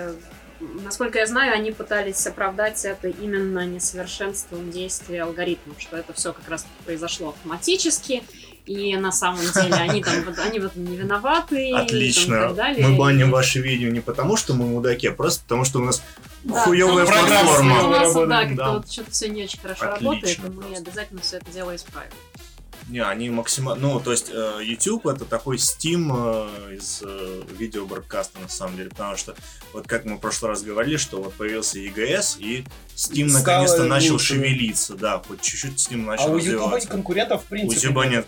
[0.60, 6.48] насколько я знаю, они пытались оправдать это именно несовершенством действия алгоритмов, что это все как
[6.48, 8.22] раз произошло автоматически,
[8.68, 11.68] и на самом деле они там вот- они в этом не виноваты.
[11.68, 12.40] и там, и Отлично.
[12.48, 12.86] так далее.
[12.86, 16.02] Мы баним ваши видео не потому, что мы мудаки, а просто потому, что у нас
[16.44, 17.84] Да, что платформа.
[17.84, 18.70] У нас, у да, как-то да.
[18.72, 20.76] вот что-то все не очень хорошо Отлично работает, и мы просто.
[20.82, 22.10] обязательно все это дело исправим.
[22.88, 23.82] Не, они максимально...
[23.86, 26.10] Ну, то есть, э, YouTube это такой Steam
[26.70, 29.34] э, из э, видеобродкаста, на самом деле, потому что,
[29.74, 32.64] вот как мы в прошлый раз говорили, что вот появился EGS, и
[32.96, 34.34] Steam наконец-то начал лучше.
[34.36, 36.88] шевелиться, да, хоть чуть-чуть Steam А начал у Ютуба развиваться.
[36.88, 38.26] конкурентов в У принципе YouTube нет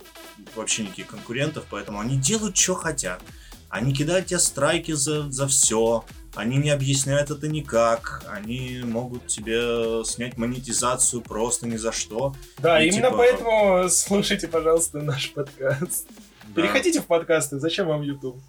[0.54, 3.20] вообще никаких конкурентов, поэтому они делают, что хотят.
[3.68, 10.04] Они кидают тебе страйки за, за все, они не объясняют это никак, они могут тебе
[10.04, 12.34] снять монетизацию просто ни за что.
[12.58, 16.08] Да, И именно типа- поэтому слушайте, пожалуйста, наш подкаст.
[16.48, 18.40] Да, Переходите в подкасты, зачем вам YouTube?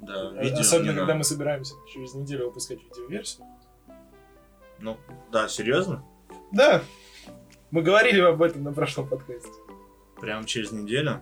[0.00, 1.14] Да, Э, видео Особенно, когда надо.
[1.18, 3.46] мы собираемся через неделю выпускать видеоверсию.
[4.80, 4.96] Ну,
[5.32, 6.04] да, серьезно?
[6.52, 6.82] Да,
[7.70, 9.48] мы говорили об этом на прошлом подкасте.
[10.20, 11.20] Прям через неделю?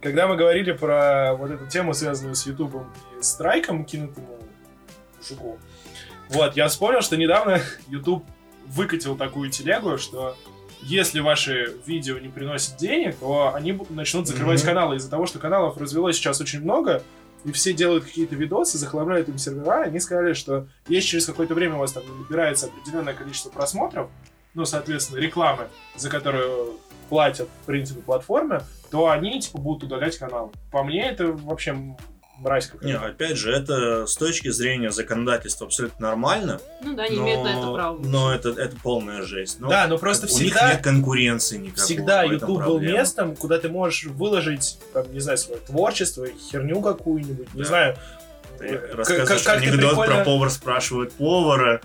[0.00, 4.38] Когда мы говорили про вот эту тему, связанную с Ютубом и страйком, кинутому
[5.16, 5.58] мужику,
[6.30, 8.24] вот, я вспомнил, что недавно YouTube
[8.66, 10.36] выкатил такую телегу, что
[10.82, 14.66] если ваши видео не приносят денег, то они начнут закрывать Мгм.
[14.68, 17.02] каналы из-за того, что каналов развелось сейчас очень много,
[17.44, 21.76] и все делают какие-то видосы, захламляют им сервера, они сказали, что если через какое-то время
[21.76, 24.08] у вас там набирается определенное количество просмотров,
[24.58, 30.52] ну, соответственно, рекламы, за которую платят, в принципе, платформе, то они, типа, будут удалять канал.
[30.72, 31.76] По мне, это вообще
[32.40, 33.06] мразь Не, какая-то.
[33.06, 37.48] опять же, это с точки зрения законодательства абсолютно нормально, Ну да, они но, имеют на
[37.56, 37.98] это право.
[38.02, 39.60] но это, это полная жесть.
[39.60, 40.72] Ну, да, но просто у них всегда...
[40.72, 41.84] нет конкуренции никакой.
[41.84, 47.54] Всегда YouTube был местом, куда ты можешь выложить, там, не знаю, свое творчество, херню какую-нибудь,
[47.54, 47.68] не Да.
[47.68, 47.96] знаю.
[48.58, 51.80] Ты рассказываешь как- как анекдот прикольно- про повар спрашивает повара.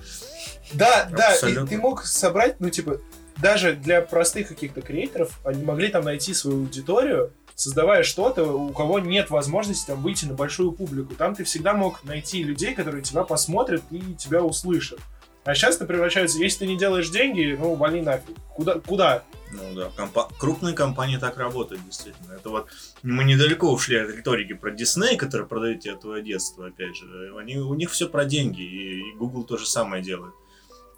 [0.71, 1.67] Да, да, и Абсолютно.
[1.67, 2.99] ты мог собрать, ну, типа,
[3.37, 8.99] даже для простых каких-то креаторов, они могли там найти свою аудиторию, создавая что-то, у кого
[8.99, 11.15] нет возможности там выйти на большую публику.
[11.15, 14.99] Там ты всегда мог найти людей, которые тебя посмотрят и тебя услышат.
[15.45, 18.35] А сейчас ты превращается, если ты не делаешь деньги, ну, вали нафиг.
[18.55, 18.79] Куда?
[18.79, 19.23] Куда?
[19.51, 22.33] Ну да, компа- крупные компании так работают, действительно.
[22.33, 22.67] Это вот
[23.03, 27.33] мы недалеко ушли от риторики про Дисней, который продает тебе твое детство, опять же.
[27.37, 30.33] Они, у них все про деньги, и, и Google то же самое делает.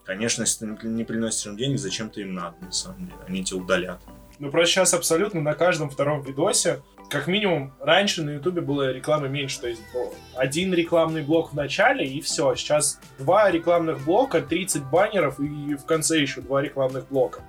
[0.06, 3.18] Конечно, если ты не приносишь им денег, зачем ты им надо, на самом деле.
[3.28, 4.00] Они тебя удалят.
[4.38, 9.30] Ну, просто сейчас абсолютно на каждом втором видосе, как минимум, раньше на Ютубе было рекламы
[9.30, 12.56] меньше, то есть был один рекламный блок в начале, и все.
[12.56, 17.44] Сейчас два рекламных блока, 30 баннеров, и в конце еще два рекламных блока.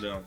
[0.00, 0.22] Да.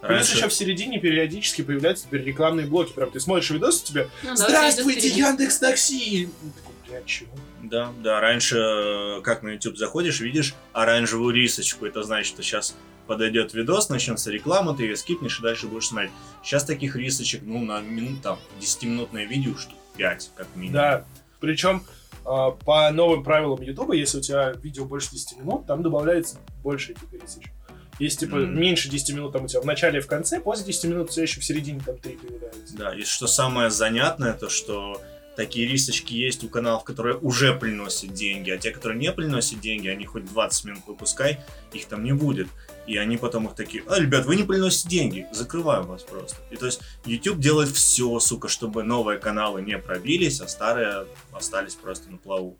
[0.00, 2.92] Плюс Раньше, еще в середине периодически появляются теперь рекламные блоки.
[2.92, 5.20] Прям ты смотришь видос, у тебя Ну да, «Здравствуйте, впереди.
[5.20, 7.30] Яндекс Такси!» Ну, такой, «Бля, чего?»
[7.62, 12.76] Да, да, раньше, э, как на YouTube заходишь, видишь оранжевую рисочку, это значит, что сейчас
[13.06, 16.12] подойдет видос, начнется реклама, ты ее скипнешь и дальше будешь смотреть.
[16.42, 20.74] Сейчас таких рисочек, ну, на минут, там, 10-минутное видео, штук 5, как минимум.
[20.74, 21.04] Да,
[21.40, 21.82] причем
[22.24, 26.92] а, по новым правилам Ютуба, если у тебя видео больше 10 минут, там добавляется больше
[26.92, 27.50] этих рисочек.
[27.98, 28.60] Если, типа, Мгм.
[28.60, 31.12] меньше 10 минут там у тебя в начале и в конце, после 10 минут у
[31.12, 32.76] тебя еще в середине там 3 появляется.
[32.76, 35.00] Да, и что самое занятное, то что
[35.38, 39.86] такие рисочки есть у каналов, которые уже приносят деньги, а те, которые не приносят деньги,
[39.86, 41.38] они хоть 20 минут выпускай,
[41.72, 42.48] их там не будет.
[42.88, 46.38] И они потом их такие, а, ребят, вы не приносите деньги, закрываем вас просто.
[46.50, 51.76] И то есть YouTube делает все, сука, чтобы новые каналы не пробились, а старые остались
[51.76, 52.58] просто на плаву.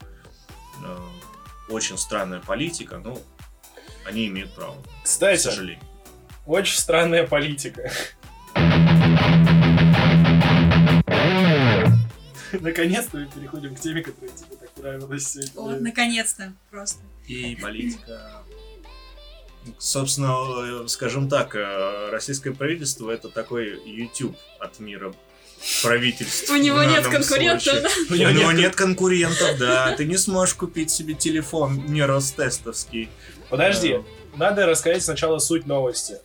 [0.85, 0.99] Э,
[1.69, 3.19] Очень странная политика, но
[4.07, 5.83] они имеют право, к Кстати, сожалению.
[6.47, 7.91] очень странная политика.
[12.61, 15.53] Наконец-то мы переходим к теме, которая тебе так нравилась сегодня.
[15.55, 17.01] Вот, наконец-то, просто.
[17.27, 18.43] и политика.
[19.79, 25.15] Собственно, э, скажем так, э, российское правительство это такой YouTube от мира
[25.83, 26.51] правительств.
[26.51, 27.83] У него нет случае.
[28.11, 29.93] У него нет- нет конкурентов, да.
[29.97, 33.09] Ты не сможешь купить себе телефон не Ростестовский.
[33.51, 34.01] Подожди,
[34.37, 36.19] надо рассказать сначала суть новости.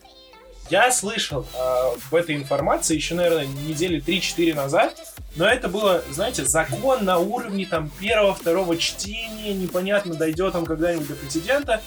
[0.74, 4.96] Я слышал а, об этой информации еще, наверное, недели 3-4 назад,
[5.36, 11.14] но это было, знаете, закон на уровне там первого-второго чтения, непонятно, дойдет он когда-нибудь до
[11.14, 11.80] президента.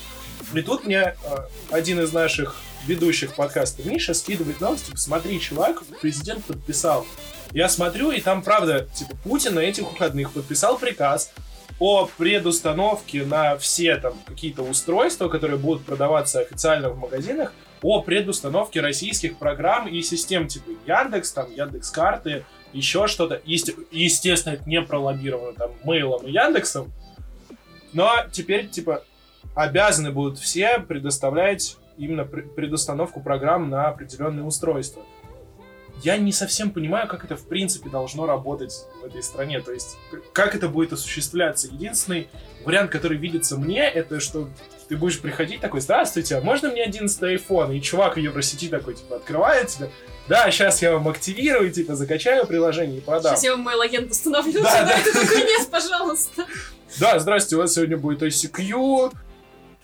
[0.55, 2.55] И тут мне а, один из наших
[2.87, 7.09] ведущих подкаста, Миша, скидывает новости, типа, смотри, чувак, президент подписал.
[7.51, 11.33] Я смотрю, и там, правда, типа, Путин на этих выходных подписал приказ
[11.81, 17.53] о предустановке на все там какие-то устройства, которые будут продаваться официально в магазинах,
[17.83, 23.41] о предустановке российских программ и систем типа Яндекс, там Яндекс карты, еще что-то.
[23.45, 26.93] Есте- Естественно, это не пролоббировано там Мейлом и Яндексом,
[27.93, 29.05] но теперь типа
[29.55, 35.03] обязаны будут все предоставлять именно пр- предустановку программ на определенные устройства.
[36.03, 39.61] Я не совсем понимаю, как это в принципе должно работать в этой стране.
[39.61, 39.97] То есть,
[40.35, 41.69] как это будет осуществляться.
[41.69, 42.29] Единственный
[42.67, 44.51] вариант, который видится мне, это что
[44.89, 47.77] ты будешь приходить такой, здравствуйте, а можно мне 11 iPhone?
[47.77, 49.91] И чувак в Евросети такой, типа, открывает тебе,
[50.29, 53.33] да, сейчас я вам активирую, типа, закачаю приложение и продам.
[53.33, 54.99] Сейчас я вам мой логин установлю Да, да.
[55.05, 56.47] ты такой, нет, пожалуйста.
[56.99, 59.13] Да, здрасте, у вас сегодня будет ICQ,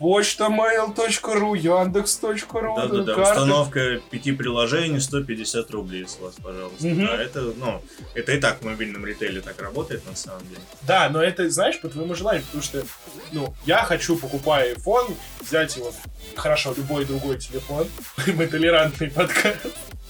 [0.02, 3.30] почта mail.ru, яндекс.ру, Да-да-да, карта.
[3.30, 6.88] установка пяти приложений 150 рублей с вас, пожалуйста.
[6.88, 7.06] Мгм.
[7.06, 7.80] Да, это, ну,
[8.14, 10.60] это и так в мобильном ритейле так работает на самом деле.
[10.82, 12.84] Да, но это, знаешь, по твоему желанию, потому что,
[13.30, 15.92] ну, я хочу, покупая iPhone, взять его,
[16.34, 17.86] хорошо, любой другой телефон,
[18.26, 19.66] мы толерантный подкаст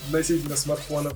[0.07, 1.13] относительно смартфонов,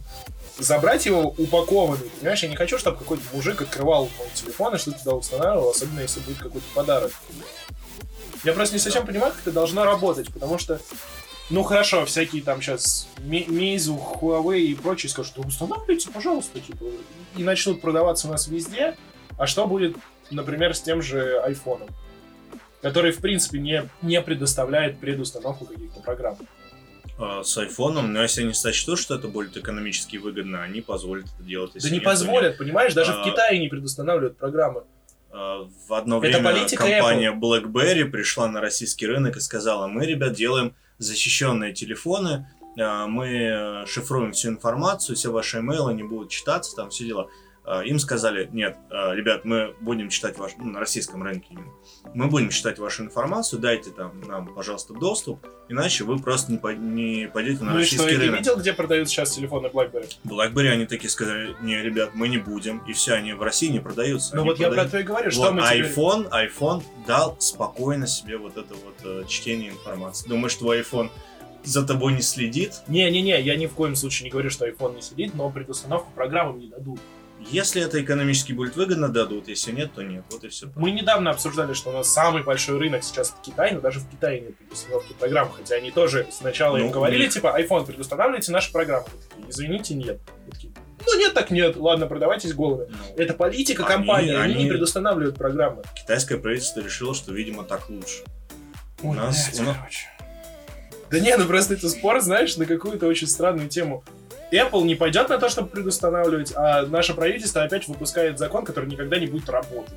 [0.58, 4.98] забрать его упакованный, понимаешь, я не хочу, чтобы какой-то мужик открывал мой телефон и что-то
[4.98, 7.12] туда устанавливал, особенно если будет какой-то подарок.
[8.44, 10.80] Я просто не совсем понимаю, как это должно работать, потому что,
[11.50, 16.84] ну хорошо, всякие там сейчас Meizu, Huawei и прочие скажут, «Да устанавливайте, пожалуйста, типа,
[17.36, 18.96] и начнут продаваться у нас везде,
[19.38, 19.96] а что будет,
[20.30, 21.88] например, с тем же айфоном,
[22.82, 26.38] который, в принципе, не, не предоставляет предустановку каких-то программ?
[27.18, 31.42] А, с айфоном, но если они сочтут, что это будет экономически выгодно, они позволят это
[31.42, 31.72] делать.
[31.74, 32.04] Да не то нет.
[32.04, 32.92] позволят, понимаешь?
[32.92, 34.84] Даже в А, Китае не предустанавливают программы.
[35.36, 40.32] А, В одно время политика компания BlackBerry пришла на российский рынок и сказала, мы, ребят,
[40.32, 42.48] делаем защищенные телефоны,
[42.80, 47.28] а, мы э, шифруем всю информацию, все ваши имейлы не будут читаться, там все дела.
[47.68, 51.72] А, Им сказали, нет, а, ребят, мы будем читать ваш, ну, на российском рынке именно.
[52.14, 56.68] мы будем читать вашу информацию, дайте там нам, пожалуйста, доступ, иначе вы просто не, по-
[56.74, 58.38] не пойдете на Ну что, российский и ты рынок.
[58.38, 60.14] видел, где продают сейчас телефоны BlackBerry?
[60.24, 63.80] BlackBerry они такие сказали, не, ребят, мы не будем, и все, они в России не
[63.80, 64.36] продаются.
[64.36, 65.86] Ну вот я про продают- то и говорю, что вот, мы теперь...
[65.86, 70.28] iPhone, iPhone дал спокойно себе вот это вот э, чтение информации.
[70.28, 71.10] Думаешь, твой iPhone
[71.64, 72.74] за тобой не следит?
[72.86, 76.60] Не-не-не, я ни в коем случае не говорю, что iPhone не сидит, но предустановку программам
[76.60, 77.00] не дадут.
[77.50, 79.48] Если это экономически будет выгодно, дадут.
[79.48, 80.24] Если нет, то нет.
[80.30, 80.68] Вот и все.
[80.74, 84.08] Мы недавно обсуждали, что у нас самый большой рынок сейчас это Китай, но даже в
[84.08, 87.86] Китае нет предустановки программ, хотя они тоже сначала им Ну, говорили, у них- типа, iPhone,
[87.86, 89.06] предустанавливайте наши программы.
[89.30, 90.18] Такие, Извините, нет.
[90.50, 90.72] Такие,
[91.06, 92.88] ну нет, так нет, ладно, продавайтесь голыми.
[93.16, 95.82] Это политика Они- компании, они, не они- предустанавливают программы.
[95.94, 98.24] Китайское правительство решило, что, видимо, так лучше.
[99.02, 99.76] У Ой, нас- блядь, у нас-.
[101.10, 104.02] Да не, ну просто это спор, знаешь, на какую-то очень странную тему.
[104.52, 109.18] Apple не пойдет на то, чтобы предустанавливать, а наше правительство опять выпускает закон, который никогда
[109.18, 109.94] не будет работать.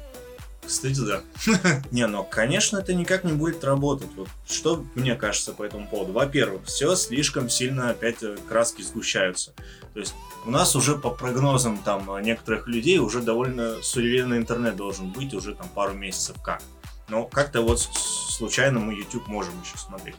[0.70, 1.22] Кстати, да.
[1.92, 4.10] не, ну, конечно, это никак не будет работать.
[4.16, 6.14] Вот что мне кажется по этому поводу?
[6.14, 9.54] Во-первых, все слишком сильно опять э, краски сгущаются.
[9.96, 10.14] То есть
[10.46, 15.34] у нас уже по прогнозам там э, некоторых людей уже довольно суверенный интернет должен быть
[15.34, 16.62] уже там пару месяцев как.
[17.08, 20.18] Но как-то вот случайно мы YouTube можем еще смотреть.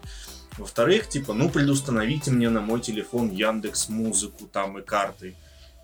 [0.60, 5.34] Во-вторых, типа, ну предустановите мне на мой телефон Яндекс Музыку там и карты.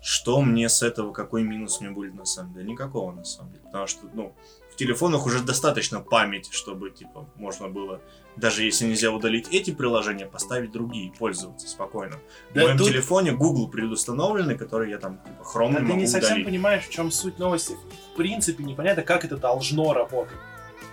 [0.01, 2.69] Что мне с этого, какой минус мне будет на самом деле?
[2.69, 3.63] Никакого на самом деле.
[3.65, 4.33] Потому что, ну,
[4.71, 7.99] в телефонах уже достаточно памяти, чтобы, типа, можно было,
[8.35, 12.17] даже если нельзя удалить эти приложения, поставить другие, пользоваться спокойно.
[12.53, 15.99] Да в моем тут- телефоне Google предустановленный, который я там, типа, Chrome Да ты могу
[15.99, 16.45] не совсем удалить.
[16.45, 17.73] понимаешь, в чем суть новости.
[18.13, 20.37] В принципе, непонятно, как это должно работать.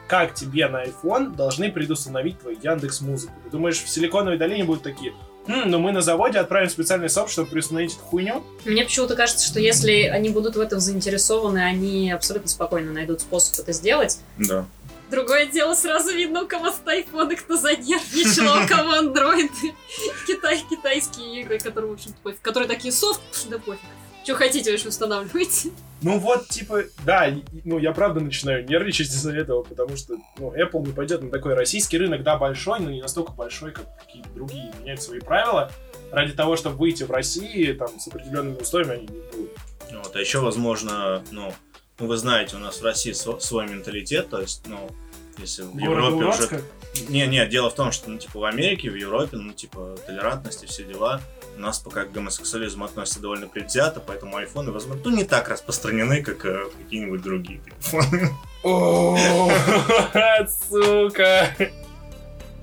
[0.08, 3.32] Как тебе на iPhone должны предустановить твой Яндекс Музыку?
[3.44, 5.14] Ты думаешь, в Силиконовой долине будут такие,
[5.46, 8.42] «М, ну мы на заводе отправим специальный софт, чтобы предустановить эту хуйню?
[8.64, 13.58] Мне почему-то кажется, что если они будут в этом заинтересованы, они абсолютно спокойно найдут способ
[13.58, 14.18] это сделать.
[14.38, 14.66] Да.
[15.10, 19.74] Другое дело, сразу видно, у кого стоит айфоны, кто занервничал, а у кого андроиды.
[20.26, 22.40] Китай, китайские игры, которые, в общем-то, пофиг.
[22.40, 23.80] Которые такие софт, да пофиг.
[24.24, 25.70] Что хотите, вы же устанавливаете.
[26.00, 27.30] Ну вот, типа, да,
[27.64, 31.54] ну я правда начинаю нервничать из-за этого, потому что, ну, Apple не пойдет на такой
[31.54, 35.70] российский рынок, да, большой, но не настолько большой, как какие-то другие меняют свои правила.
[36.10, 39.50] Ради того, чтобы выйти в России, там, с определенными условиями, они не будут.
[39.92, 41.52] Вот, а еще, возможно, ну,
[41.98, 44.90] ну, вы знаете, у нас в России сво- свой менталитет, то есть, ну,
[45.38, 46.62] если в Европе уже...
[47.08, 50.62] Не, не, дело в том, что, ну, типа, в Америке, в Европе, ну, типа, толерантность
[50.62, 51.20] и все дела,
[51.56, 56.22] у нас пока к гомосексуализму относятся довольно предвзято, поэтому айфоны, возможно, ну, не так распространены,
[56.22, 58.30] как э, какие-нибудь другие телефоны.
[60.68, 61.54] Сука.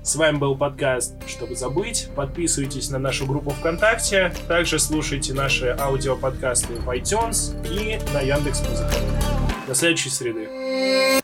[0.02, 2.08] С вами был подкаст «Чтобы забыть».
[2.16, 4.34] Подписывайтесь на нашу группу ВКонтакте.
[4.48, 8.98] Также слушайте наши аудиоподкасты в iTunes и на Яндекс.Музыке.
[9.68, 11.21] До следующей среды.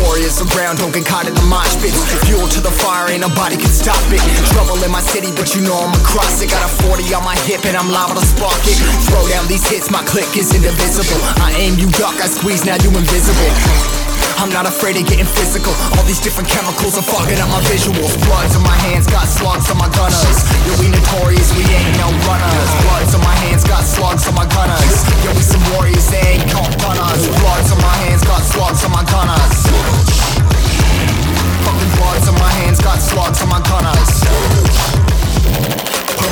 [0.00, 1.92] Warriors around, don't get caught in the mosh pit.
[2.26, 4.20] Fuel to the fire, ain't nobody can stop it.
[4.54, 6.50] Trouble in my city, but you know I'm across it.
[6.50, 8.78] Got a 40 on my hip and I'm liable to spark it.
[9.10, 11.20] Throw down these hits, my click is indivisible.
[11.42, 13.97] I aim, you duck, I squeeze, now you invisible.
[14.38, 15.74] I'm not afraid of getting physical.
[15.98, 18.14] All these different chemicals are fogging up my visuals.
[18.22, 20.38] Bloods on my hands, got slugs on my gunners.
[20.62, 22.70] Yo, we notorious, we ain't no runners.
[22.86, 25.02] Bloods on my hands, got slugs on my gunners.
[25.26, 27.26] Yo, we some warriors, they ain't called gunners.
[27.26, 29.58] Bloods on my hands, got slugs on my gunners.
[31.66, 34.06] Fucking bloods on my hands, got slugs on my gunners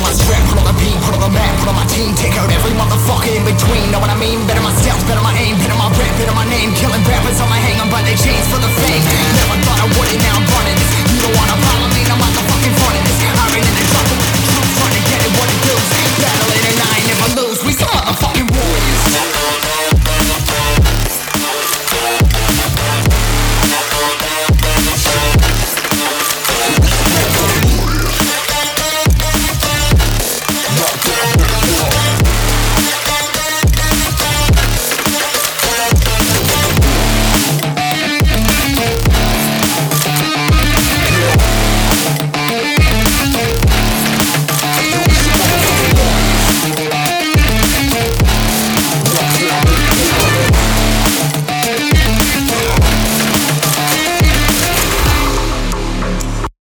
[0.07, 2.39] my strength, put on the beat, put on the map, put on my team, take
[2.39, 3.91] out every motherfucker in between.
[3.91, 4.39] Know what I mean?
[4.47, 6.71] Better my stealth, better my aim, better my rap, better my name.
[6.79, 9.03] Killing rappers on my hang, I'm by their chains for the fame.
[9.03, 10.91] Never thought I would it, now I'm running this.
[11.11, 13.19] You don't wanna follow me, I'm motherfucking running this.
[13.35, 15.87] I ran in the trouble with the truth, trying to get it what it feels.
[16.23, 19.56] Battling and I never lose, we some motherfucking warriors.